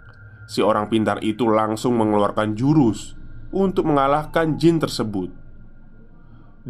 si 0.50 0.58
orang 0.58 0.90
pintar 0.90 1.22
itu 1.22 1.46
langsung 1.46 1.94
mengeluarkan 2.02 2.58
jurus 2.58 3.14
untuk 3.54 3.86
mengalahkan 3.86 4.58
jin 4.58 4.82
tersebut, 4.82 5.30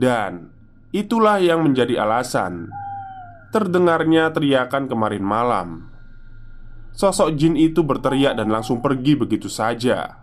dan 0.00 0.48
itulah 0.96 1.36
yang 1.36 1.60
menjadi 1.60 2.00
alasan 2.00 2.72
terdengarnya 3.50 4.30
teriakan 4.32 4.88
kemarin 4.88 5.26
malam. 5.26 5.68
Sosok 6.94 7.34
jin 7.34 7.58
itu 7.58 7.82
berteriak 7.82 8.38
dan 8.38 8.48
langsung 8.50 8.78
pergi 8.78 9.18
begitu 9.18 9.50
saja. 9.50 10.22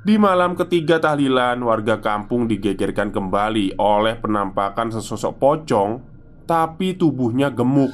Di 0.00 0.16
malam 0.16 0.56
ketiga 0.56 0.96
tahlilan, 0.96 1.60
warga 1.60 2.00
kampung 2.00 2.48
digegerkan 2.48 3.12
kembali 3.12 3.76
oleh 3.76 4.16
penampakan 4.16 4.88
sesosok 4.96 5.36
pocong, 5.36 5.90
tapi 6.48 6.96
tubuhnya 6.96 7.52
gemuk. 7.52 7.92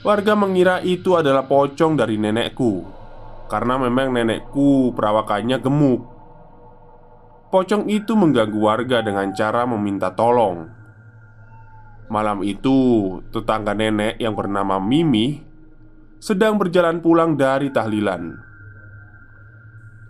Warga 0.00 0.32
mengira 0.32 0.80
itu 0.80 1.12
adalah 1.12 1.44
pocong 1.44 2.00
dari 2.00 2.16
nenekku, 2.16 2.88
karena 3.52 3.76
memang 3.76 4.16
nenekku 4.16 4.96
perawakannya 4.96 5.60
gemuk. 5.60 6.15
Pocong 7.56 7.88
itu 7.88 8.12
mengganggu 8.12 8.60
warga 8.60 9.00
dengan 9.00 9.32
cara 9.32 9.64
meminta 9.64 10.12
tolong. 10.12 10.68
Malam 12.12 12.44
itu, 12.44 12.76
tetangga 13.32 13.72
nenek 13.72 14.20
yang 14.20 14.36
bernama 14.36 14.76
Mimi 14.76 15.40
sedang 16.20 16.60
berjalan 16.60 17.00
pulang 17.00 17.32
dari 17.32 17.72
tahlilan. 17.72 18.36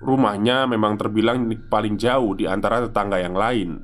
Rumahnya 0.03 0.67
memang 0.67 0.99
terbilang 0.99 1.47
paling 1.71 1.95
jauh 1.95 2.35
di 2.35 2.51
antara 2.51 2.83
tetangga 2.83 3.23
yang 3.23 3.39
lain. 3.39 3.79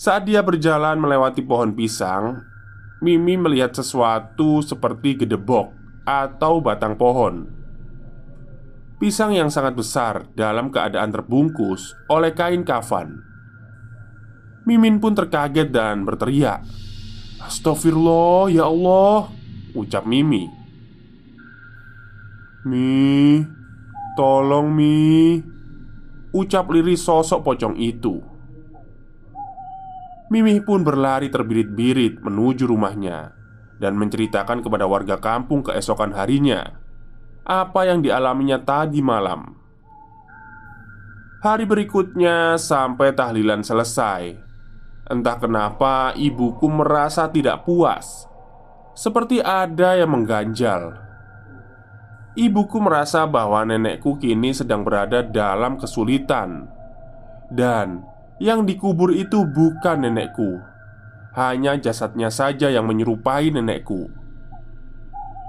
Saat 0.00 0.24
dia 0.24 0.40
berjalan 0.40 0.96
melewati 1.04 1.44
pohon 1.44 1.76
pisang, 1.76 2.40
Mimi 3.04 3.36
melihat 3.36 3.76
sesuatu 3.76 4.64
seperti 4.64 5.20
gedebok 5.20 5.68
atau 6.08 6.64
batang 6.64 6.96
pohon. 6.96 7.44
Pisang 9.02 9.34
yang 9.34 9.50
sangat 9.50 9.74
besar 9.74 10.30
dalam 10.38 10.70
keadaan 10.70 11.10
terbungkus 11.10 11.98
oleh 12.06 12.30
kain 12.38 12.62
kafan. 12.62 13.18
Mimin 14.62 15.02
pun 15.02 15.10
terkaget 15.10 15.74
dan 15.74 16.06
berteriak, 16.06 16.62
"Astagfirullah, 17.42 18.46
ya 18.54 18.70
Allah!" 18.70 19.26
ucap 19.74 20.06
Mimi. 20.06 20.46
"Mi, 22.62 23.42
Tolong 24.12 24.68
Mi 24.68 25.40
Ucap 26.36 26.68
liris 26.68 27.00
sosok 27.00 27.40
pocong 27.40 27.80
itu 27.80 28.20
Mimi 30.28 30.60
pun 30.60 30.84
berlari 30.84 31.32
terbirit-birit 31.32 32.20
menuju 32.20 32.68
rumahnya 32.68 33.32
Dan 33.80 33.96
menceritakan 33.96 34.60
kepada 34.60 34.84
warga 34.84 35.16
kampung 35.16 35.64
keesokan 35.64 36.12
harinya 36.12 36.81
Apa 37.42 37.90
yang 37.90 38.06
dialaminya 38.06 38.62
tadi 38.62 39.02
malam. 39.02 39.58
Hari 41.42 41.66
berikutnya 41.66 42.54
sampai 42.54 43.18
tahlilan 43.18 43.66
selesai. 43.66 44.38
Entah 45.10 45.42
kenapa 45.42 46.14
ibuku 46.14 46.70
merasa 46.70 47.26
tidak 47.34 47.66
puas. 47.66 48.30
Seperti 48.94 49.42
ada 49.42 49.98
yang 49.98 50.14
mengganjal. 50.14 50.94
Ibuku 52.38 52.78
merasa 52.78 53.26
bahwa 53.26 53.66
nenekku 53.66 54.22
kini 54.22 54.54
sedang 54.54 54.86
berada 54.86 55.26
dalam 55.26 55.82
kesulitan. 55.82 56.70
Dan 57.50 58.06
yang 58.38 58.62
dikubur 58.62 59.10
itu 59.10 59.42
bukan 59.50 60.06
nenekku. 60.06 60.62
Hanya 61.34 61.74
jasadnya 61.74 62.30
saja 62.30 62.70
yang 62.70 62.86
menyerupai 62.86 63.50
nenekku 63.50 64.21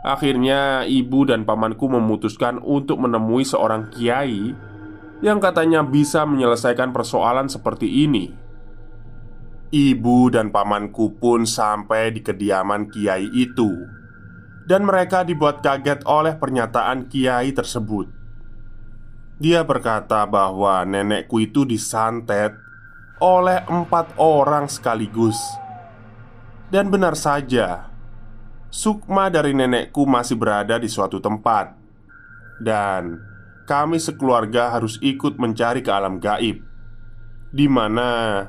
Akhirnya 0.04 0.84
ibu 0.84 1.24
dan 1.24 1.48
pamanku 1.48 1.88
memutuskan 1.88 2.60
untuk 2.60 3.00
menemui 3.00 3.48
seorang 3.48 3.88
kiai 3.88 4.52
Yang 5.24 5.40
katanya 5.40 5.88
bisa 5.88 6.28
menyelesaikan 6.28 6.92
persoalan 6.92 7.48
seperti 7.48 7.88
ini. 8.04 8.36
Ibu 9.72 10.30
dan 10.36 10.52
pamanku 10.52 11.16
pun 11.16 11.48
sampai 11.48 12.12
di 12.12 12.20
kediaman 12.20 12.92
kiai 12.92 13.32
itu. 13.32 13.72
Dan 14.68 14.84
mereka 14.84 15.24
dibuat 15.24 15.64
kaget 15.64 16.04
oleh 16.04 16.36
pernyataan 16.36 17.08
kiai 17.08 17.56
tersebut. 17.56 18.12
Dia 19.40 19.64
berkata 19.64 20.28
bahwa 20.28 20.84
nenekku 20.84 21.40
itu 21.40 21.64
disantet 21.64 22.54
oleh 23.24 23.64
empat 23.66 24.20
orang 24.20 24.68
sekaligus, 24.68 25.40
dan 26.68 26.92
benar 26.92 27.16
saja, 27.16 27.93
sukma 28.74 29.30
dari 29.30 29.54
nenekku 29.54 30.10
masih 30.10 30.34
berada 30.34 30.82
di 30.82 30.90
suatu 30.90 31.22
tempat, 31.22 31.78
dan 32.58 33.22
kami 33.70 34.02
sekeluarga 34.02 34.74
harus 34.74 34.98
ikut 34.98 35.38
mencari 35.38 35.86
ke 35.86 35.94
alam 35.94 36.18
gaib, 36.18 36.58
di 37.54 37.70
mana 37.70 38.42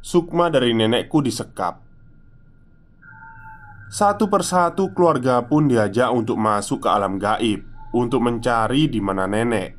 sukma 0.00 0.48
dari 0.48 0.72
nenekku 0.72 1.20
disekap. 1.20 1.84
Satu 3.92 4.32
persatu 4.32 4.96
keluarga 4.96 5.44
pun 5.44 5.68
diajak 5.68 6.08
untuk 6.08 6.40
masuk 6.40 6.80
ke 6.80 6.88
alam 6.88 7.20
gaib 7.20 7.62
untuk 7.92 8.24
mencari 8.24 8.88
di 8.88 8.98
mana 9.04 9.28
nenek. 9.28 9.76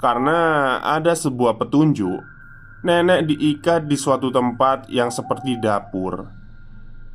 Karena 0.00 0.80
ada 0.80 1.12
sebuah 1.12 1.60
petunjuk, 1.60 2.24
nenek 2.88 3.28
diikat 3.28 3.84
di 3.84 4.00
suatu 4.00 4.32
tempat 4.32 4.88
yang 4.88 5.12
seperti 5.12 5.60
dapur, 5.60 6.37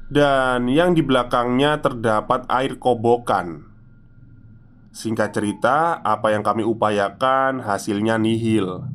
dan 0.09 0.67
yang 0.71 0.95
di 0.95 1.03
belakangnya 1.03 1.79
terdapat 1.79 2.47
air 2.51 2.79
kobokan. 2.79 3.67
Singkat 4.93 5.29
cerita, 5.33 5.99
apa 6.05 6.31
yang 6.31 6.45
kami 6.45 6.61
upayakan 6.61 7.63
hasilnya 7.63 8.19
nihil. 8.21 8.85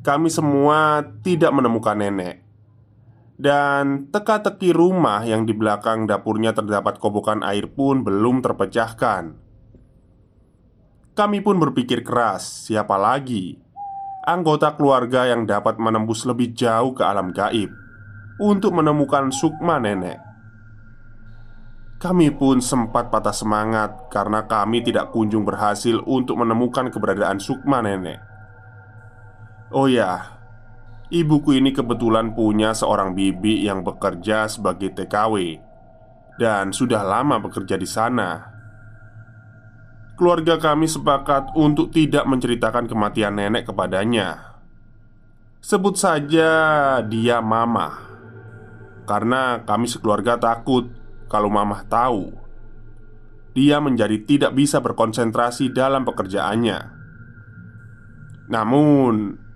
Kami 0.00 0.32
semua 0.32 1.04
tidak 1.20 1.52
menemukan 1.52 1.98
nenek. 1.98 2.42
Dan 3.36 4.08
teka-teki 4.08 4.72
rumah 4.72 5.20
yang 5.28 5.44
di 5.44 5.52
belakang 5.52 6.08
dapurnya 6.08 6.56
terdapat 6.56 6.96
kobokan 6.96 7.44
air 7.44 7.68
pun 7.68 8.00
belum 8.00 8.40
terpecahkan. 8.40 9.36
Kami 11.12 11.38
pun 11.44 11.60
berpikir 11.60 12.00
keras, 12.00 12.64
siapa 12.64 12.96
lagi 12.96 13.66
anggota 14.26 14.74
keluarga 14.74 15.30
yang 15.30 15.46
dapat 15.46 15.78
menembus 15.78 16.26
lebih 16.26 16.50
jauh 16.50 16.90
ke 16.98 17.06
alam 17.06 17.30
gaib 17.30 17.70
untuk 18.42 18.74
menemukan 18.74 19.30
sukma 19.30 19.78
nenek. 19.78 20.18
Kami 21.96 22.28
pun 22.36 22.60
sempat 22.60 23.08
patah 23.08 23.32
semangat 23.32 24.12
karena 24.12 24.44
kami 24.44 24.84
tidak 24.84 25.16
kunjung 25.16 25.48
berhasil 25.48 25.96
untuk 26.04 26.36
menemukan 26.36 26.92
keberadaan 26.92 27.40
sukma 27.40 27.80
nenek. 27.80 28.20
Oh 29.72 29.88
ya, 29.88 30.36
Ibuku 31.06 31.54
ini 31.54 31.70
kebetulan 31.70 32.34
punya 32.34 32.74
seorang 32.74 33.14
bibi 33.14 33.62
yang 33.62 33.86
bekerja 33.86 34.50
sebagai 34.50 34.90
TKW 34.90 35.62
dan 36.34 36.74
sudah 36.74 37.06
lama 37.06 37.38
bekerja 37.38 37.78
di 37.78 37.86
sana. 37.86 38.42
Keluarga 40.18 40.58
kami 40.58 40.90
sepakat 40.90 41.54
untuk 41.54 41.94
tidak 41.94 42.26
menceritakan 42.26 42.90
kematian 42.90 43.38
nenek 43.38 43.70
kepadanya. 43.70 44.58
Sebut 45.62 45.94
saja 45.94 46.50
dia 47.06 47.38
Mama, 47.38 48.02
karena 49.06 49.62
kami 49.62 49.86
sekeluarga 49.86 50.42
takut 50.42 50.90
kalau 51.26 51.50
Mama 51.50 51.82
tahu 51.86 52.32
dia 53.56 53.80
menjadi 53.80 54.20
tidak 54.22 54.52
bisa 54.52 54.84
berkonsentrasi 54.84 55.72
dalam 55.72 56.04
pekerjaannya. 56.04 56.94
Namun, 58.52 59.46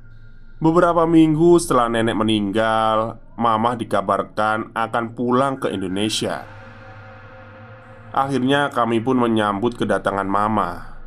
Beberapa 0.61 1.09
minggu 1.09 1.57
setelah 1.57 1.89
nenek 1.89 2.21
meninggal, 2.21 3.17
Mamah 3.41 3.81
dikabarkan 3.81 4.77
akan 4.77 5.05
pulang 5.17 5.57
ke 5.57 5.73
Indonesia. 5.73 6.45
Akhirnya 8.13 8.69
kami 8.69 9.01
pun 9.01 9.17
menyambut 9.17 9.81
kedatangan 9.81 10.29
Mama. 10.29 11.01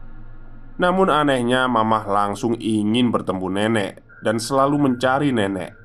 Namun 0.81 1.13
anehnya 1.13 1.69
Mamah 1.69 2.09
langsung 2.09 2.57
ingin 2.57 3.13
bertemu 3.13 3.47
nenek 3.53 4.01
dan 4.25 4.41
selalu 4.41 4.89
mencari 4.89 5.29
nenek. 5.29 5.77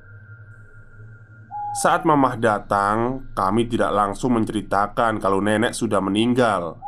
Saat 1.69 2.01
mamah 2.01 2.33
datang, 2.33 3.29
kami 3.37 3.69
tidak 3.69 3.93
langsung 3.93 4.33
menceritakan 4.33 5.21
kalau 5.21 5.37
nenek 5.37 5.77
sudah 5.77 6.01
meninggal. 6.01 6.81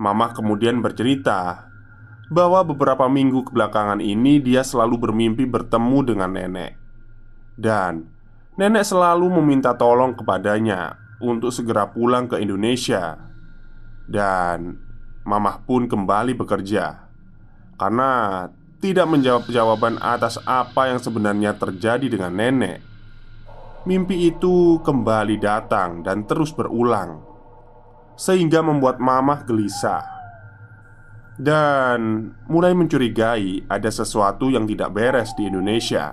Mamah 0.00 0.32
kemudian 0.32 0.80
bercerita 0.80 1.68
bahwa 2.32 2.64
beberapa 2.64 3.04
minggu 3.04 3.44
kebelakangan 3.44 4.00
ini 4.00 4.40
dia 4.40 4.64
selalu 4.64 4.96
bermimpi 4.96 5.44
bertemu 5.44 5.98
dengan 6.08 6.30
nenek, 6.32 6.72
dan 7.60 8.08
nenek 8.56 8.80
selalu 8.80 9.28
meminta 9.28 9.76
tolong 9.76 10.16
kepadanya 10.16 10.96
untuk 11.20 11.52
segera 11.52 11.84
pulang 11.92 12.32
ke 12.32 12.40
Indonesia. 12.40 13.28
Dan 14.08 14.80
mamah 15.28 15.68
pun 15.68 15.84
kembali 15.84 16.32
bekerja 16.32 17.12
karena 17.76 18.10
tidak 18.80 19.04
menjawab 19.04 19.44
jawaban 19.52 20.00
atas 20.00 20.40
apa 20.48 20.88
yang 20.88 20.96
sebenarnya 20.96 21.52
terjadi 21.60 22.08
dengan 22.08 22.32
nenek. 22.32 22.89
Mimpi 23.80 24.28
itu 24.28 24.76
kembali 24.84 25.40
datang 25.40 26.04
dan 26.04 26.28
terus 26.28 26.52
berulang, 26.52 27.24
sehingga 28.12 28.60
membuat 28.60 29.00
mamah 29.00 29.48
gelisah 29.48 30.04
dan 31.40 32.28
mulai 32.44 32.76
mencurigai 32.76 33.64
ada 33.64 33.88
sesuatu 33.88 34.52
yang 34.52 34.68
tidak 34.68 34.92
beres 34.92 35.32
di 35.32 35.48
Indonesia. 35.48 36.12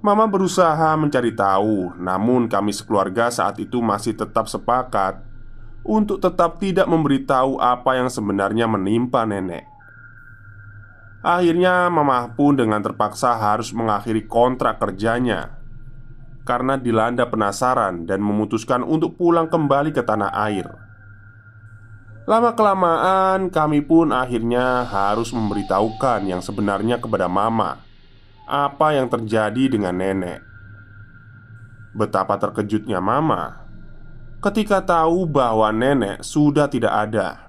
Mama 0.00 0.24
berusaha 0.24 0.96
mencari 0.96 1.36
tahu, 1.36 2.00
namun 2.00 2.48
kami 2.48 2.72
sekeluarga 2.72 3.28
saat 3.28 3.60
itu 3.60 3.84
masih 3.84 4.16
tetap 4.16 4.48
sepakat 4.48 5.20
untuk 5.84 6.16
tetap 6.16 6.56
tidak 6.64 6.88
memberitahu 6.88 7.60
apa 7.60 8.00
yang 8.00 8.08
sebenarnya 8.08 8.64
menimpa 8.64 9.28
nenek. 9.28 9.68
Akhirnya, 11.20 11.92
Mama 11.92 12.32
pun 12.32 12.56
dengan 12.56 12.80
terpaksa 12.80 13.36
harus 13.36 13.68
mengakhiri 13.72 14.24
kontrak 14.24 14.80
kerjanya 14.80 15.63
karena 16.44 16.76
dilanda 16.76 17.24
penasaran 17.26 18.04
dan 18.04 18.20
memutuskan 18.20 18.84
untuk 18.84 19.16
pulang 19.16 19.48
kembali 19.48 19.90
ke 19.96 20.04
tanah 20.04 20.30
air. 20.44 20.68
Lama-kelamaan, 22.24 23.52
kami 23.52 23.84
pun 23.84 24.08
akhirnya 24.08 24.88
harus 24.88 25.28
memberitahukan 25.32 26.24
yang 26.24 26.40
sebenarnya 26.40 26.96
kepada 26.96 27.28
Mama 27.28 27.84
apa 28.44 28.96
yang 28.96 29.08
terjadi 29.08 29.72
dengan 29.72 29.96
nenek. 29.96 30.40
Betapa 31.96 32.40
terkejutnya 32.40 33.00
Mama 33.00 33.64
ketika 34.40 34.84
tahu 34.84 35.24
bahwa 35.24 35.72
nenek 35.72 36.20
sudah 36.20 36.68
tidak 36.68 36.92
ada. 36.92 37.48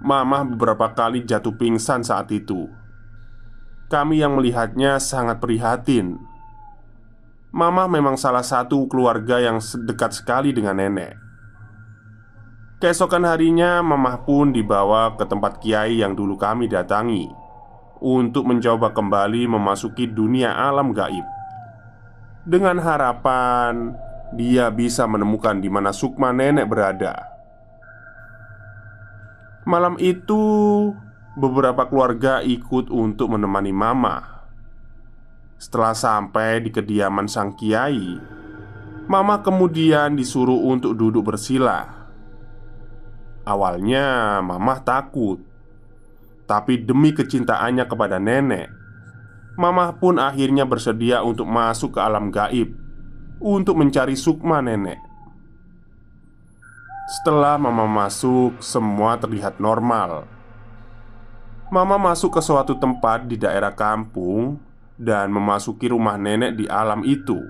Mama 0.00 0.44
beberapa 0.44 0.92
kali 0.92 1.24
jatuh 1.24 1.56
pingsan 1.56 2.04
saat 2.04 2.28
itu. 2.28 2.68
Kami 3.88 4.20
yang 4.20 4.36
melihatnya 4.36 5.00
sangat 5.00 5.40
prihatin 5.40 6.20
Mama 7.56 7.88
memang 7.88 8.20
salah 8.20 8.44
satu 8.44 8.84
keluarga 8.84 9.40
yang 9.40 9.64
dekat 9.88 10.12
sekali 10.12 10.52
dengan 10.52 10.76
nenek. 10.76 11.16
Keesokan 12.84 13.24
harinya, 13.24 13.80
Mama 13.80 14.20
pun 14.28 14.52
dibawa 14.52 15.16
ke 15.16 15.24
tempat 15.24 15.64
kiai 15.64 16.04
yang 16.04 16.12
dulu 16.12 16.36
kami 16.36 16.68
datangi 16.68 17.32
untuk 18.04 18.44
mencoba 18.44 18.92
kembali 18.92 19.48
memasuki 19.48 20.04
dunia 20.04 20.52
alam 20.52 20.92
gaib. 20.92 21.24
Dengan 22.44 22.76
harapan 22.76 23.96
dia 24.36 24.68
bisa 24.68 25.08
menemukan 25.08 25.56
di 25.56 25.72
mana 25.72 25.96
Sukma 25.96 26.36
nenek 26.36 26.68
berada. 26.68 27.16
Malam 29.64 29.96
itu, 29.96 30.92
beberapa 31.40 31.88
keluarga 31.88 32.44
ikut 32.44 32.92
untuk 32.92 33.32
menemani 33.32 33.72
Mama 33.72 34.35
setelah 35.56 35.96
sampai 35.96 36.60
di 36.60 36.70
kediaman 36.72 37.28
sang 37.28 37.56
kiai, 37.56 38.36
Mama 39.06 39.38
kemudian 39.38 40.18
disuruh 40.18 40.66
untuk 40.66 40.98
duduk 40.98 41.30
bersila. 41.30 42.10
Awalnya, 43.46 44.42
Mama 44.42 44.82
takut, 44.82 45.38
tapi 46.50 46.82
demi 46.82 47.14
kecintaannya 47.14 47.86
kepada 47.86 48.18
nenek, 48.18 48.66
Mama 49.56 49.94
pun 49.94 50.18
akhirnya 50.18 50.66
bersedia 50.68 51.22
untuk 51.22 51.48
masuk 51.48 51.96
ke 51.96 52.00
alam 52.02 52.28
gaib 52.28 52.74
untuk 53.40 53.78
mencari 53.78 54.18
sukma 54.18 54.58
nenek. 54.60 54.98
Setelah 57.06 57.54
Mama 57.56 57.86
masuk, 57.86 58.58
semua 58.58 59.14
terlihat 59.16 59.62
normal. 59.62 60.26
Mama 61.70 61.94
masuk 61.98 62.34
ke 62.34 62.42
suatu 62.42 62.74
tempat 62.74 63.30
di 63.30 63.38
daerah 63.38 63.70
kampung 63.70 64.65
dan 64.96 65.28
memasuki 65.32 65.92
rumah 65.92 66.16
nenek 66.16 66.56
di 66.56 66.64
alam 66.66 67.04
itu. 67.04 67.40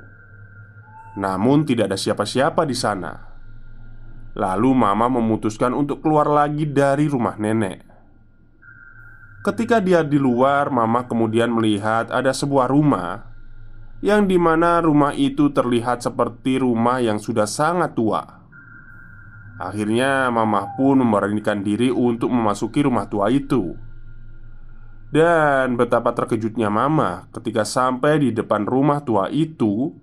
Namun, 1.17 1.65
tidak 1.65 1.95
ada 1.95 1.99
siapa-siapa 1.99 2.67
di 2.67 2.77
sana. 2.77 3.15
Lalu, 4.37 4.71
Mama 4.77 5.09
memutuskan 5.09 5.73
untuk 5.73 6.05
keluar 6.05 6.29
lagi 6.29 6.69
dari 6.69 7.09
rumah 7.09 7.41
nenek. 7.41 7.87
Ketika 9.41 9.81
dia 9.81 10.03
di 10.03 10.19
luar, 10.21 10.69
Mama 10.69 11.07
kemudian 11.07 11.55
melihat 11.55 12.11
ada 12.11 12.35
sebuah 12.35 12.69
rumah 12.69 13.33
yang 14.05 14.29
di 14.29 14.37
mana 14.37 14.85
rumah 14.85 15.17
itu 15.17 15.49
terlihat 15.55 16.05
seperti 16.05 16.61
rumah 16.61 17.01
yang 17.01 17.17
sudah 17.17 17.49
sangat 17.49 17.97
tua. 17.97 18.21
Akhirnya, 19.57 20.29
Mama 20.29 20.77
pun 20.77 21.01
memberanikan 21.01 21.65
diri 21.65 21.89
untuk 21.89 22.29
memasuki 22.29 22.85
rumah 22.85 23.09
tua 23.09 23.33
itu. 23.33 23.86
Dan 25.07 25.79
betapa 25.79 26.11
terkejutnya 26.11 26.67
Mama 26.67 27.31
ketika 27.31 27.63
sampai 27.63 28.19
di 28.19 28.31
depan 28.35 28.67
rumah 28.67 29.07
tua 29.07 29.31
itu 29.31 29.95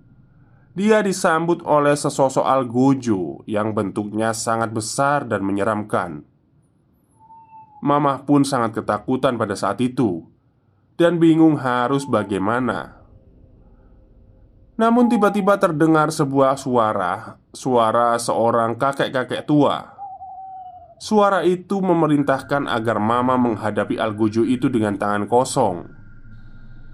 Dia 0.74 1.04
disambut 1.06 1.62
oleh 1.62 1.94
sesosok 1.94 2.42
algojo 2.42 3.46
yang 3.46 3.70
bentuknya 3.78 4.34
sangat 4.34 4.74
besar 4.74 5.22
dan 5.22 5.46
menyeramkan. 5.46 6.26
Mama 7.78 8.26
pun 8.26 8.42
sangat 8.42 8.82
ketakutan 8.82 9.38
pada 9.38 9.54
saat 9.54 9.78
itu 9.84 10.24
Dan 10.98 11.22
bingung 11.22 11.60
harus 11.60 12.08
bagaimana. 12.08 13.04
Namun 14.74 15.06
tiba-tiba 15.06 15.54
terdengar 15.60 16.10
sebuah 16.10 16.58
suara 16.58 17.38
Suara 17.54 18.18
seorang 18.18 18.74
kakek-kakek 18.74 19.46
tua 19.46 19.93
Suara 20.98 21.42
itu 21.42 21.82
memerintahkan 21.82 22.70
agar 22.70 22.96
Mama 23.02 23.34
menghadapi 23.36 23.98
Algojo 23.98 24.46
itu 24.46 24.70
dengan 24.70 24.94
tangan 24.94 25.26
kosong. 25.26 25.90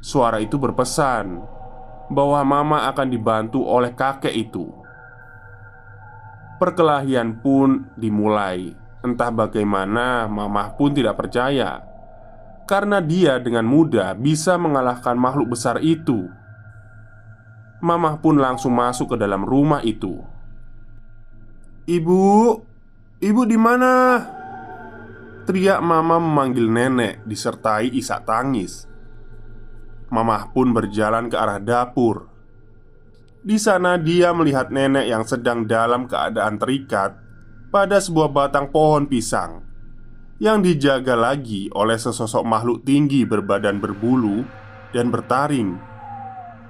Suara 0.01 0.41
itu 0.41 0.57
berpesan 0.57 1.39
bahwa 2.09 2.41
Mama 2.43 2.79
akan 2.91 3.09
dibantu 3.13 3.63
oleh 3.63 3.93
kakek 3.93 4.33
itu. 4.33 4.67
Perkelahian 6.57 7.41
pun 7.41 7.89
dimulai. 7.97 8.73
Entah 9.01 9.33
bagaimana, 9.33 10.29
Mama 10.29 10.77
pun 10.77 10.93
tidak 10.93 11.17
percaya 11.17 11.91
karena 12.71 13.03
dia 13.03 13.43
dengan 13.43 13.67
mudah 13.67 14.15
bisa 14.15 14.55
mengalahkan 14.55 15.19
makhluk 15.19 15.59
besar 15.59 15.83
itu. 15.83 16.31
Mama 17.83 18.15
pun 18.23 18.39
langsung 18.39 18.71
masuk 18.79 19.11
ke 19.11 19.17
dalam 19.19 19.43
rumah 19.43 19.83
itu. 19.83 20.23
Ibu, 21.91 22.23
Ibu 23.21 23.45
di 23.45 23.61
mana? 23.61 24.17
Teriak 25.45 25.85
mama 25.85 26.17
memanggil 26.17 26.73
nenek 26.73 27.21
disertai 27.29 27.93
isak 27.93 28.25
tangis. 28.25 28.89
Mama 30.09 30.49
pun 30.49 30.73
berjalan 30.73 31.29
ke 31.29 31.37
arah 31.37 31.61
dapur. 31.61 32.33
Di 33.45 33.61
sana 33.61 34.01
dia 34.01 34.33
melihat 34.33 34.73
nenek 34.73 35.05
yang 35.05 35.29
sedang 35.29 35.69
dalam 35.69 36.09
keadaan 36.09 36.57
terikat 36.57 37.13
pada 37.69 38.01
sebuah 38.01 38.33
batang 38.33 38.73
pohon 38.73 39.05
pisang 39.05 39.69
yang 40.41 40.65
dijaga 40.65 41.13
lagi 41.13 41.69
oleh 41.77 42.01
sesosok 42.01 42.41
makhluk 42.41 42.89
tinggi 42.89 43.29
berbadan 43.29 43.85
berbulu 43.85 44.49
dan 44.97 45.13
bertaring 45.13 45.77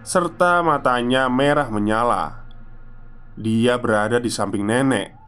serta 0.02 0.66
matanya 0.66 1.30
merah 1.30 1.70
menyala. 1.70 2.42
Dia 3.38 3.78
berada 3.78 4.18
di 4.18 4.34
samping 4.34 4.66
nenek 4.66 5.19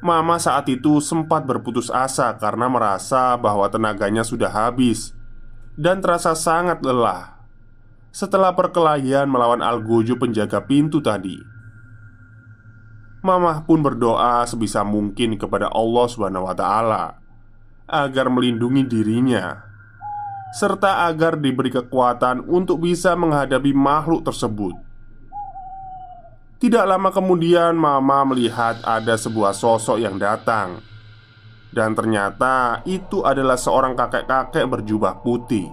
Mama 0.00 0.40
saat 0.40 0.64
itu 0.72 0.96
sempat 1.04 1.44
berputus 1.44 1.92
asa 1.92 2.32
karena 2.40 2.72
merasa 2.72 3.36
bahwa 3.36 3.68
tenaganya 3.68 4.24
sudah 4.24 4.48
habis 4.48 5.12
dan 5.76 6.00
terasa 6.00 6.32
sangat 6.32 6.80
lelah 6.80 7.36
setelah 8.08 8.56
perkelahian 8.56 9.28
melawan 9.28 9.60
Algojo 9.60 10.16
penjaga 10.16 10.64
pintu 10.64 11.04
tadi. 11.04 11.36
Mama 13.20 13.60
pun 13.68 13.84
berdoa 13.84 14.48
sebisa 14.48 14.80
mungkin 14.80 15.36
kepada 15.36 15.68
Allah 15.68 16.06
Subhanahu 16.08 16.48
wa 16.48 16.56
taala 16.56 17.20
agar 17.84 18.32
melindungi 18.32 18.88
dirinya 18.88 19.60
serta 20.50 21.06
agar 21.06 21.38
diberi 21.38 21.70
kekuatan 21.70 22.48
untuk 22.48 22.82
bisa 22.82 23.12
menghadapi 23.14 23.70
makhluk 23.76 24.24
tersebut. 24.24 24.89
Tidak 26.60 26.84
lama 26.84 27.08
kemudian, 27.08 27.72
Mama 27.72 28.20
melihat 28.28 28.84
ada 28.84 29.16
sebuah 29.16 29.56
sosok 29.56 29.96
yang 29.96 30.20
datang, 30.20 30.84
dan 31.72 31.96
ternyata 31.96 32.84
itu 32.84 33.24
adalah 33.24 33.56
seorang 33.56 33.96
kakek-kakek 33.96 34.68
berjubah 34.68 35.24
putih. 35.24 35.72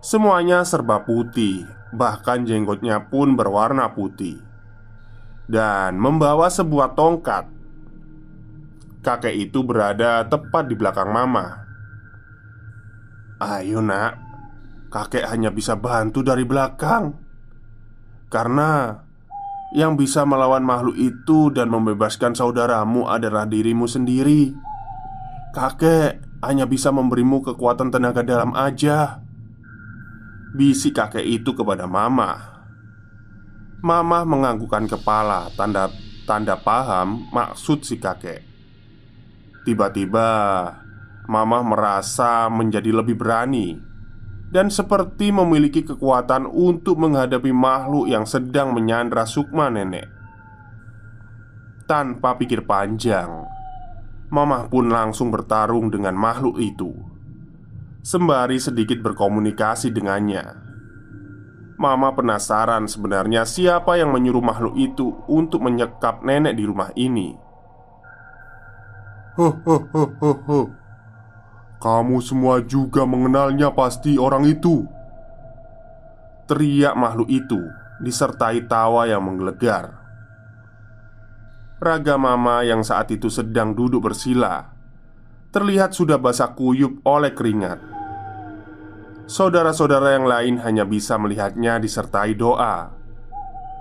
Semuanya 0.00 0.64
serba 0.64 1.04
putih, 1.04 1.68
bahkan 1.92 2.48
jenggotnya 2.48 3.04
pun 3.12 3.36
berwarna 3.36 3.92
putih, 3.92 4.40
dan 5.44 6.00
membawa 6.00 6.48
sebuah 6.48 6.96
tongkat. 6.96 7.44
Kakek 9.04 9.44
itu 9.44 9.60
berada 9.60 10.24
tepat 10.24 10.72
di 10.72 10.74
belakang 10.76 11.12
Mama. 11.12 11.68
"Ayo, 13.36 13.84
Nak, 13.84 14.12
kakek 14.88 15.28
hanya 15.28 15.52
bisa 15.52 15.76
bantu 15.76 16.24
dari 16.24 16.48
belakang 16.48 17.12
karena 18.32 19.04
yang 19.70 19.94
bisa 19.94 20.26
melawan 20.26 20.66
makhluk 20.66 20.98
itu 20.98 21.54
dan 21.54 21.70
membebaskan 21.70 22.34
saudaramu 22.34 23.06
adalah 23.06 23.46
dirimu 23.46 23.86
sendiri. 23.86 24.50
Kakek 25.54 26.42
hanya 26.42 26.66
bisa 26.66 26.90
memberimu 26.90 27.42
kekuatan 27.42 27.90
tenaga 27.94 28.26
dalam 28.26 28.54
aja. 28.54 29.22
Bisik 30.50 30.98
kakek 30.98 31.22
itu 31.22 31.54
kepada 31.54 31.86
Mama. 31.86 32.58
Mama 33.80 34.26
menganggukkan 34.26 34.90
kepala, 34.90 35.48
tanda 35.54 35.88
tanda 36.26 36.58
paham 36.58 37.30
maksud 37.30 37.86
si 37.86 37.96
kakek. 38.02 38.42
Tiba-tiba, 39.62 40.28
Mama 41.30 41.62
merasa 41.62 42.50
menjadi 42.50 42.90
lebih 42.90 43.14
berani 43.14 43.89
dan 44.50 44.66
seperti 44.66 45.30
memiliki 45.30 45.86
kekuatan 45.86 46.46
untuk 46.50 46.98
menghadapi 46.98 47.54
makhluk 47.54 48.10
yang 48.10 48.26
sedang 48.26 48.74
menyandra 48.74 49.22
Sukma 49.22 49.70
nenek. 49.70 50.10
Tanpa 51.86 52.38
pikir 52.38 52.66
panjang, 52.66 53.46
Mamah 54.30 54.70
pun 54.70 54.86
langsung 54.86 55.34
bertarung 55.34 55.90
dengan 55.90 56.14
makhluk 56.14 56.62
itu, 56.62 56.94
sembari 57.98 58.62
sedikit 58.62 59.02
berkomunikasi 59.02 59.90
dengannya. 59.90 60.54
Mama 61.74 62.14
penasaran 62.14 62.86
sebenarnya 62.86 63.42
siapa 63.42 63.98
yang 63.98 64.14
menyuruh 64.14 64.44
makhluk 64.44 64.78
itu 64.78 65.18
untuk 65.26 65.66
menyekap 65.66 66.22
nenek 66.22 66.54
di 66.54 66.62
rumah 66.62 66.94
ini. 66.94 67.34
Hohohohoho 69.34 70.79
kamu 71.80 72.20
semua 72.20 72.60
juga 72.60 73.08
mengenalnya 73.08 73.72
pasti 73.72 74.20
orang 74.20 74.44
itu. 74.44 74.84
Teriak 76.44 76.94
makhluk 76.94 77.32
itu 77.32 77.60
disertai 78.04 78.68
tawa 78.68 79.08
yang 79.08 79.24
menggelegar. 79.24 79.96
Raga 81.80 82.20
mama 82.20 82.60
yang 82.60 82.84
saat 82.84 83.08
itu 83.08 83.32
sedang 83.32 83.72
duduk 83.72 84.04
bersila 84.04 84.80
Terlihat 85.50 85.98
sudah 85.98 86.14
basah 86.14 86.54
kuyup 86.54 87.02
oleh 87.02 87.34
keringat. 87.34 87.82
Saudara-saudara 89.26 90.14
yang 90.14 90.22
lain 90.22 90.54
hanya 90.62 90.86
bisa 90.86 91.18
melihatnya 91.18 91.82
disertai 91.82 92.38
doa. 92.38 92.94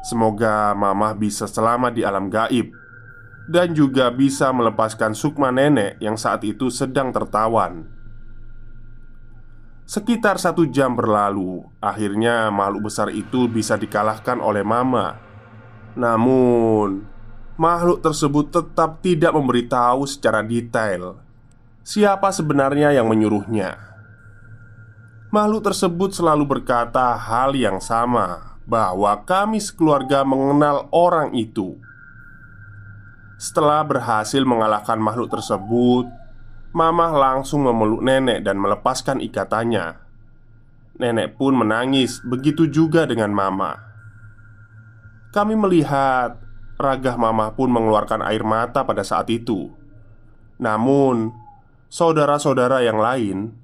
Semoga 0.01 0.73
mamah 0.73 1.13
bisa 1.13 1.45
selamat 1.45 1.93
di 1.93 2.01
alam 2.01 2.25
gaib 2.33 2.73
dan 3.49 3.73
juga 3.73 4.13
bisa 4.13 4.53
melepaskan 4.53 5.17
Sukma 5.17 5.49
nenek 5.49 5.97
yang 5.97 6.13
saat 6.13 6.45
itu 6.45 6.69
sedang 6.69 7.09
tertawan. 7.09 7.89
Sekitar 9.89 10.37
satu 10.37 10.69
jam 10.69 10.93
berlalu, 10.93 11.65
akhirnya 11.81 12.53
makhluk 12.53 12.93
besar 12.93 13.09
itu 13.09 13.49
bisa 13.49 13.73
dikalahkan 13.73 14.37
oleh 14.37 14.61
Mama. 14.61 15.17
Namun, 15.97 17.09
makhluk 17.57 18.05
tersebut 18.05 18.53
tetap 18.53 19.01
tidak 19.01 19.33
memberitahu 19.33 20.05
secara 20.05 20.45
detail 20.45 21.17
siapa 21.89 22.29
sebenarnya 22.29 22.93
yang 22.93 23.09
menyuruhnya. 23.09 23.73
Makhluk 25.33 25.73
tersebut 25.73 26.13
selalu 26.13 26.45
berkata 26.45 27.17
hal 27.17 27.57
yang 27.57 27.81
sama, 27.81 28.57
bahwa 28.69 29.17
kami 29.25 29.57
sekeluarga 29.57 30.21
mengenal 30.21 30.85
orang 30.93 31.33
itu. 31.33 31.81
Setelah 33.39 33.87
berhasil 33.87 34.43
mengalahkan 34.43 34.99
makhluk 34.99 35.31
tersebut, 35.31 36.11
Mamah 36.69 37.15
langsung 37.15 37.65
memeluk 37.65 38.03
nenek 38.03 38.45
dan 38.45 38.59
melepaskan 38.61 39.23
ikatannya. 39.23 39.97
Nenek 40.99 41.39
pun 41.39 41.55
menangis, 41.55 42.21
begitu 42.21 42.69
juga 42.69 43.09
dengan 43.09 43.33
Mama. 43.33 43.79
Kami 45.31 45.55
melihat 45.55 46.37
ragah 46.77 47.15
Mama 47.15 47.55
pun 47.55 47.71
mengeluarkan 47.71 48.21
air 48.27 48.45
mata 48.45 48.85
pada 48.85 49.01
saat 49.01 49.31
itu. 49.33 49.71
Namun, 50.59 51.31
saudara-saudara 51.89 52.85
yang 52.85 52.99
lain 53.01 53.55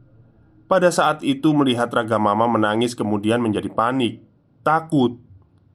pada 0.66 0.90
saat 0.90 1.22
itu 1.22 1.54
melihat 1.54 1.92
ragah 1.94 2.18
Mama 2.18 2.48
menangis 2.50 2.98
kemudian 2.98 3.38
menjadi 3.38 3.70
panik, 3.70 4.24
takut 4.66 5.20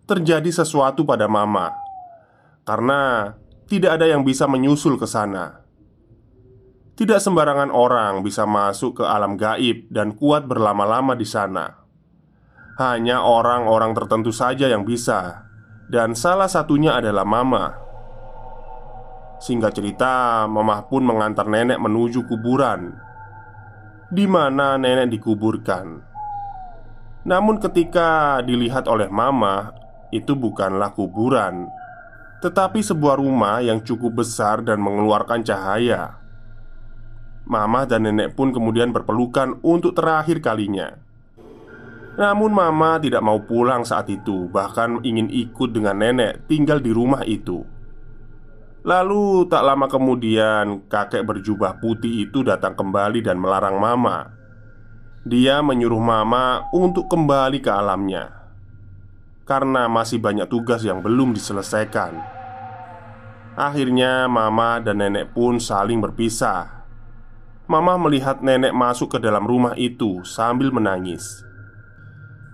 terjadi 0.09 0.51
sesuatu 0.51 1.07
pada 1.07 1.31
Mama 1.31 1.71
karena 2.71 3.35
tidak 3.71 4.03
ada 4.03 4.11
yang 4.11 4.27
bisa 4.27 4.51
menyusul 4.51 4.99
ke 4.99 5.07
sana. 5.07 5.63
Tidak 6.99 7.23
sembarangan 7.23 7.71
orang 7.71 8.19
bisa 8.27 8.43
masuk 8.43 8.99
ke 8.99 9.05
alam 9.07 9.39
gaib 9.39 9.87
dan 9.95 10.19
kuat 10.19 10.51
berlama-lama 10.51 11.15
di 11.15 11.23
sana. 11.23 11.79
Hanya 12.83 13.23
orang-orang 13.23 13.95
tertentu 13.95 14.35
saja 14.35 14.67
yang 14.67 14.83
bisa, 14.83 15.47
dan 15.87 16.19
salah 16.19 16.51
satunya 16.51 16.99
adalah 16.99 17.23
Mama. 17.23 17.79
Singkat 19.39 19.73
cerita, 19.73 20.45
Mama 20.51 20.85
pun 20.91 21.07
mengantar 21.07 21.47
nenek 21.47 21.79
menuju 21.79 22.27
kuburan, 22.27 22.91
di 24.11 24.27
mana 24.27 24.75
nenek 24.77 25.15
dikuburkan. 25.15 25.87
Namun, 27.23 27.63
ketika 27.63 28.43
dilihat 28.43 28.91
oleh 28.91 29.07
Mama, 29.09 29.73
itu 30.11 30.35
bukanlah 30.35 30.91
kuburan, 30.93 31.71
tetapi 32.41 32.81
sebuah 32.81 33.21
rumah 33.21 33.61
yang 33.61 33.85
cukup 33.85 34.25
besar 34.25 34.65
dan 34.65 34.81
mengeluarkan 34.81 35.45
cahaya. 35.45 36.17
Mama 37.45 37.85
dan 37.85 38.09
nenek 38.09 38.33
pun 38.33 38.49
kemudian 38.49 38.97
berpelukan 38.97 39.61
untuk 39.61 39.93
terakhir 39.93 40.41
kalinya. 40.41 40.97
Namun, 42.17 42.53
Mama 42.53 43.01
tidak 43.01 43.21
mau 43.21 43.41
pulang 43.45 43.85
saat 43.85 44.09
itu, 44.09 44.49
bahkan 44.49 45.01
ingin 45.05 45.29
ikut 45.29 45.73
dengan 45.73 46.01
nenek 46.01 46.49
tinggal 46.49 46.81
di 46.81 46.91
rumah 46.93 47.25
itu. 47.29 47.65
Lalu, 48.81 49.45
tak 49.53 49.61
lama 49.61 49.87
kemudian, 49.93 50.89
kakek 50.89 51.25
berjubah 51.29 51.77
putih 51.81 52.29
itu 52.29 52.41
datang 52.41 52.73
kembali 52.73 53.21
dan 53.21 53.37
melarang 53.37 53.77
Mama. 53.77 54.33
Dia 55.29 55.61
menyuruh 55.61 56.01
Mama 56.01 56.65
untuk 56.73 57.09
kembali 57.13 57.61
ke 57.61 57.69
alamnya 57.69 58.40
karena 59.51 59.91
masih 59.91 60.23
banyak 60.23 60.47
tugas 60.47 60.87
yang 60.87 61.03
belum 61.03 61.35
diselesaikan. 61.35 62.15
Akhirnya, 63.59 64.31
Mama 64.31 64.79
dan 64.79 65.03
nenek 65.03 65.35
pun 65.35 65.59
saling 65.59 65.99
berpisah. 65.99 66.87
Mama 67.67 67.99
melihat 67.99 68.47
nenek 68.47 68.71
masuk 68.71 69.19
ke 69.19 69.19
dalam 69.19 69.43
rumah 69.43 69.75
itu 69.75 70.23
sambil 70.23 70.71
menangis. 70.71 71.43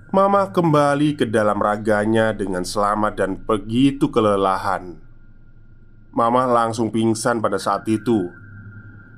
Mama 0.08 0.48
kembali 0.48 1.20
ke 1.20 1.28
dalam 1.28 1.60
raganya 1.60 2.32
dengan 2.32 2.64
selamat 2.64 3.12
dan 3.20 3.36
begitu 3.44 4.08
kelelahan. 4.08 4.96
Mama 6.16 6.48
langsung 6.48 6.88
pingsan 6.88 7.44
pada 7.44 7.60
saat 7.60 7.84
itu, 7.92 8.32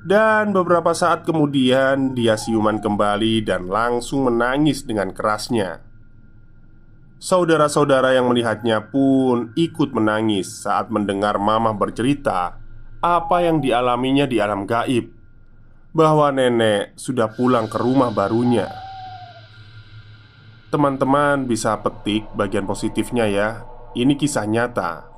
dan 0.03 0.51
beberapa 0.51 0.91
saat 0.91 1.23
kemudian 1.23 2.19
dia 2.19 2.35
siuman 2.35 2.83
kembali 2.83 3.47
dan 3.47 3.71
langsung 3.71 4.27
menangis 4.27 4.83
dengan 4.83 5.14
kerasnya. 5.14 5.88
Saudara-saudara 7.18 8.14
yang 8.14 8.31
melihatnya 8.31 8.78
pun 8.94 9.50
ikut 9.59 9.90
menangis 9.90 10.62
saat 10.62 10.87
mendengar 10.87 11.35
Mama 11.42 11.74
bercerita 11.74 12.62
apa 13.02 13.42
yang 13.42 13.59
dialaminya 13.59 14.22
di 14.22 14.38
alam 14.38 14.62
gaib, 14.62 15.11
bahwa 15.90 16.31
nenek 16.31 16.94
sudah 16.94 17.26
pulang 17.35 17.66
ke 17.66 17.74
rumah 17.74 18.14
barunya. 18.14 18.70
Teman-teman 20.70 21.42
bisa 21.42 21.74
petik 21.83 22.22
bagian 22.38 22.70
positifnya, 22.70 23.26
ya. 23.26 23.66
Ini 23.98 24.14
kisah 24.14 24.46
nyata. 24.46 25.11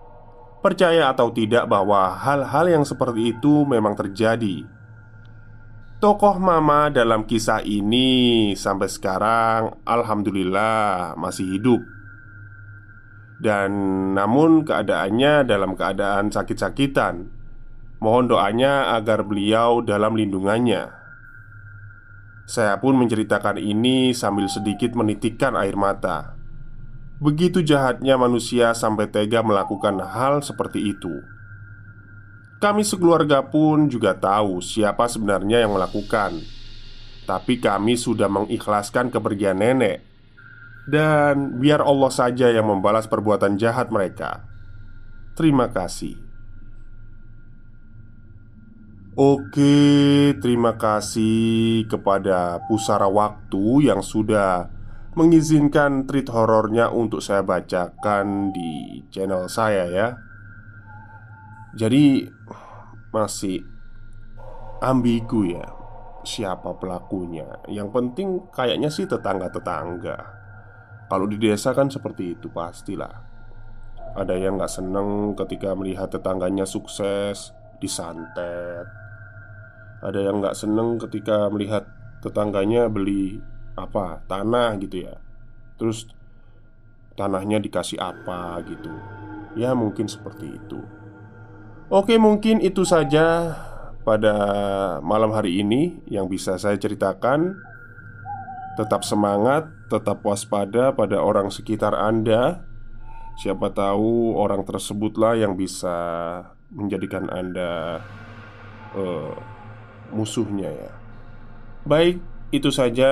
Percaya 0.65 1.13
atau 1.13 1.29
tidak, 1.29 1.69
bahwa 1.69 2.17
hal-hal 2.17 2.81
yang 2.81 2.85
seperti 2.89 3.37
itu 3.37 3.69
memang 3.69 3.93
terjadi. 3.93 4.65
Tokoh 6.01 6.41
Mama 6.41 6.89
dalam 6.89 7.29
kisah 7.29 7.61
ini 7.61 8.57
sampai 8.57 8.89
sekarang 8.89 9.85
alhamdulillah 9.85 11.13
masih 11.21 11.45
hidup. 11.61 11.85
Dan 13.37 13.71
namun 14.17 14.65
keadaannya 14.65 15.45
dalam 15.45 15.77
keadaan 15.77 16.33
sakit-sakitan. 16.33 17.29
Mohon 18.01 18.33
doanya 18.33 18.97
agar 18.97 19.29
beliau 19.29 19.85
dalam 19.85 20.17
lindungannya. 20.17 20.89
Saya 22.49 22.81
pun 22.81 22.97
menceritakan 22.97 23.61
ini 23.61 24.17
sambil 24.17 24.49
sedikit 24.49 24.97
menitikkan 24.97 25.53
air 25.53 25.77
mata. 25.77 26.33
Begitu 27.21 27.61
jahatnya 27.61 28.17
manusia 28.17 28.73
sampai 28.73 29.13
tega 29.13 29.45
melakukan 29.45 30.01
hal 30.01 30.41
seperti 30.41 30.97
itu. 30.97 31.40
Kami 32.61 32.85
sekeluarga 32.85 33.41
pun 33.41 33.89
juga 33.89 34.13
tahu 34.13 34.61
siapa 34.61 35.09
sebenarnya 35.09 35.65
yang 35.65 35.73
melakukan. 35.73 36.61
Tapi 37.31 37.63
kami 37.63 37.95
sudah 37.95 38.27
mengikhlaskan 38.27 39.15
kepergian 39.15 39.63
nenek 39.63 40.03
Dan 40.91 41.63
biar 41.63 41.79
Allah 41.79 42.11
saja 42.11 42.51
yang 42.51 42.67
membalas 42.67 43.07
perbuatan 43.07 43.55
jahat 43.55 43.95
mereka 43.95 44.43
Terima 45.39 45.71
kasih 45.71 46.19
Oke, 49.15 50.33
terima 50.43 50.75
kasih 50.75 51.85
kepada 51.87 52.67
Pusara 52.67 53.07
Waktu 53.07 53.91
yang 53.91 54.01
sudah 54.01 54.71
mengizinkan 55.13 56.09
treat 56.09 56.31
horornya 56.31 56.89
untuk 56.89 57.19
saya 57.21 57.43
bacakan 57.43 58.55
di 58.55 59.03
channel 59.11 59.51
saya 59.51 59.91
ya. 59.91 60.30
Jadi 61.71 62.27
masih 63.15 63.63
ambigu 64.83 65.55
ya 65.55 65.67
siapa 66.27 66.75
pelakunya. 66.77 67.47
Yang 67.71 67.89
penting 67.95 68.29
kayaknya 68.51 68.91
sih 68.93 69.07
tetangga-tetangga. 69.07 70.19
Kalau 71.11 71.27
di 71.27 71.39
desa 71.39 71.75
kan 71.75 71.91
seperti 71.91 72.39
itu 72.39 72.51
pastilah. 72.51 73.29
Ada 74.15 74.35
yang 74.35 74.59
nggak 74.59 74.71
seneng 74.71 75.39
ketika 75.39 75.75
melihat 75.79 76.11
tetangganya 76.11 76.67
sukses 76.67 77.55
disantet. 77.79 78.87
Ada 80.03 80.19
yang 80.31 80.43
nggak 80.43 80.59
seneng 80.59 80.99
ketika 80.99 81.47
melihat 81.51 81.87
tetangganya 82.19 82.91
beli 82.91 83.39
apa 83.79 84.23
tanah 84.27 84.77
gitu 84.83 85.07
ya. 85.07 85.15
Terus 85.79 86.11
tanahnya 87.15 87.63
dikasih 87.63 88.03
apa 88.03 88.59
gitu. 88.67 88.91
Ya 89.55 89.75
mungkin 89.75 90.07
seperti 90.11 90.59
itu. 90.59 91.00
Oke, 91.91 92.23
mungkin 92.23 92.63
itu 92.63 92.87
saja 92.87 93.51
pada 94.07 94.35
malam 95.03 95.35
hari 95.35 95.59
ini 95.59 95.99
yang 96.07 96.31
bisa 96.31 96.55
saya 96.55 96.79
ceritakan. 96.79 97.59
Tetap 98.79 99.03
semangat, 99.03 99.67
tetap 99.91 100.23
waspada 100.23 100.95
pada 100.95 101.19
orang 101.19 101.51
sekitar 101.51 101.91
Anda. 101.99 102.63
Siapa 103.43 103.75
tahu 103.75 104.39
orang 104.39 104.63
tersebutlah 104.63 105.35
yang 105.35 105.59
bisa 105.59 105.99
menjadikan 106.71 107.27
Anda 107.27 107.99
uh, 108.95 109.35
musuhnya, 110.15 110.71
ya. 110.71 110.95
Baik, 111.83 112.23
itu 112.55 112.71
saja 112.71 113.11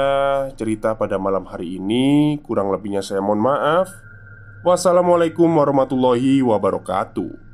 cerita 0.54 0.94
pada 0.94 1.18
malam 1.18 1.50
hari 1.50 1.82
ini. 1.82 2.38
Kurang 2.46 2.70
lebihnya, 2.70 3.02
saya 3.02 3.18
mohon 3.18 3.42
maaf. 3.42 3.90
Wassalamualaikum 4.62 5.50
warahmatullahi 5.50 6.46
wabarakatuh. 6.46 7.47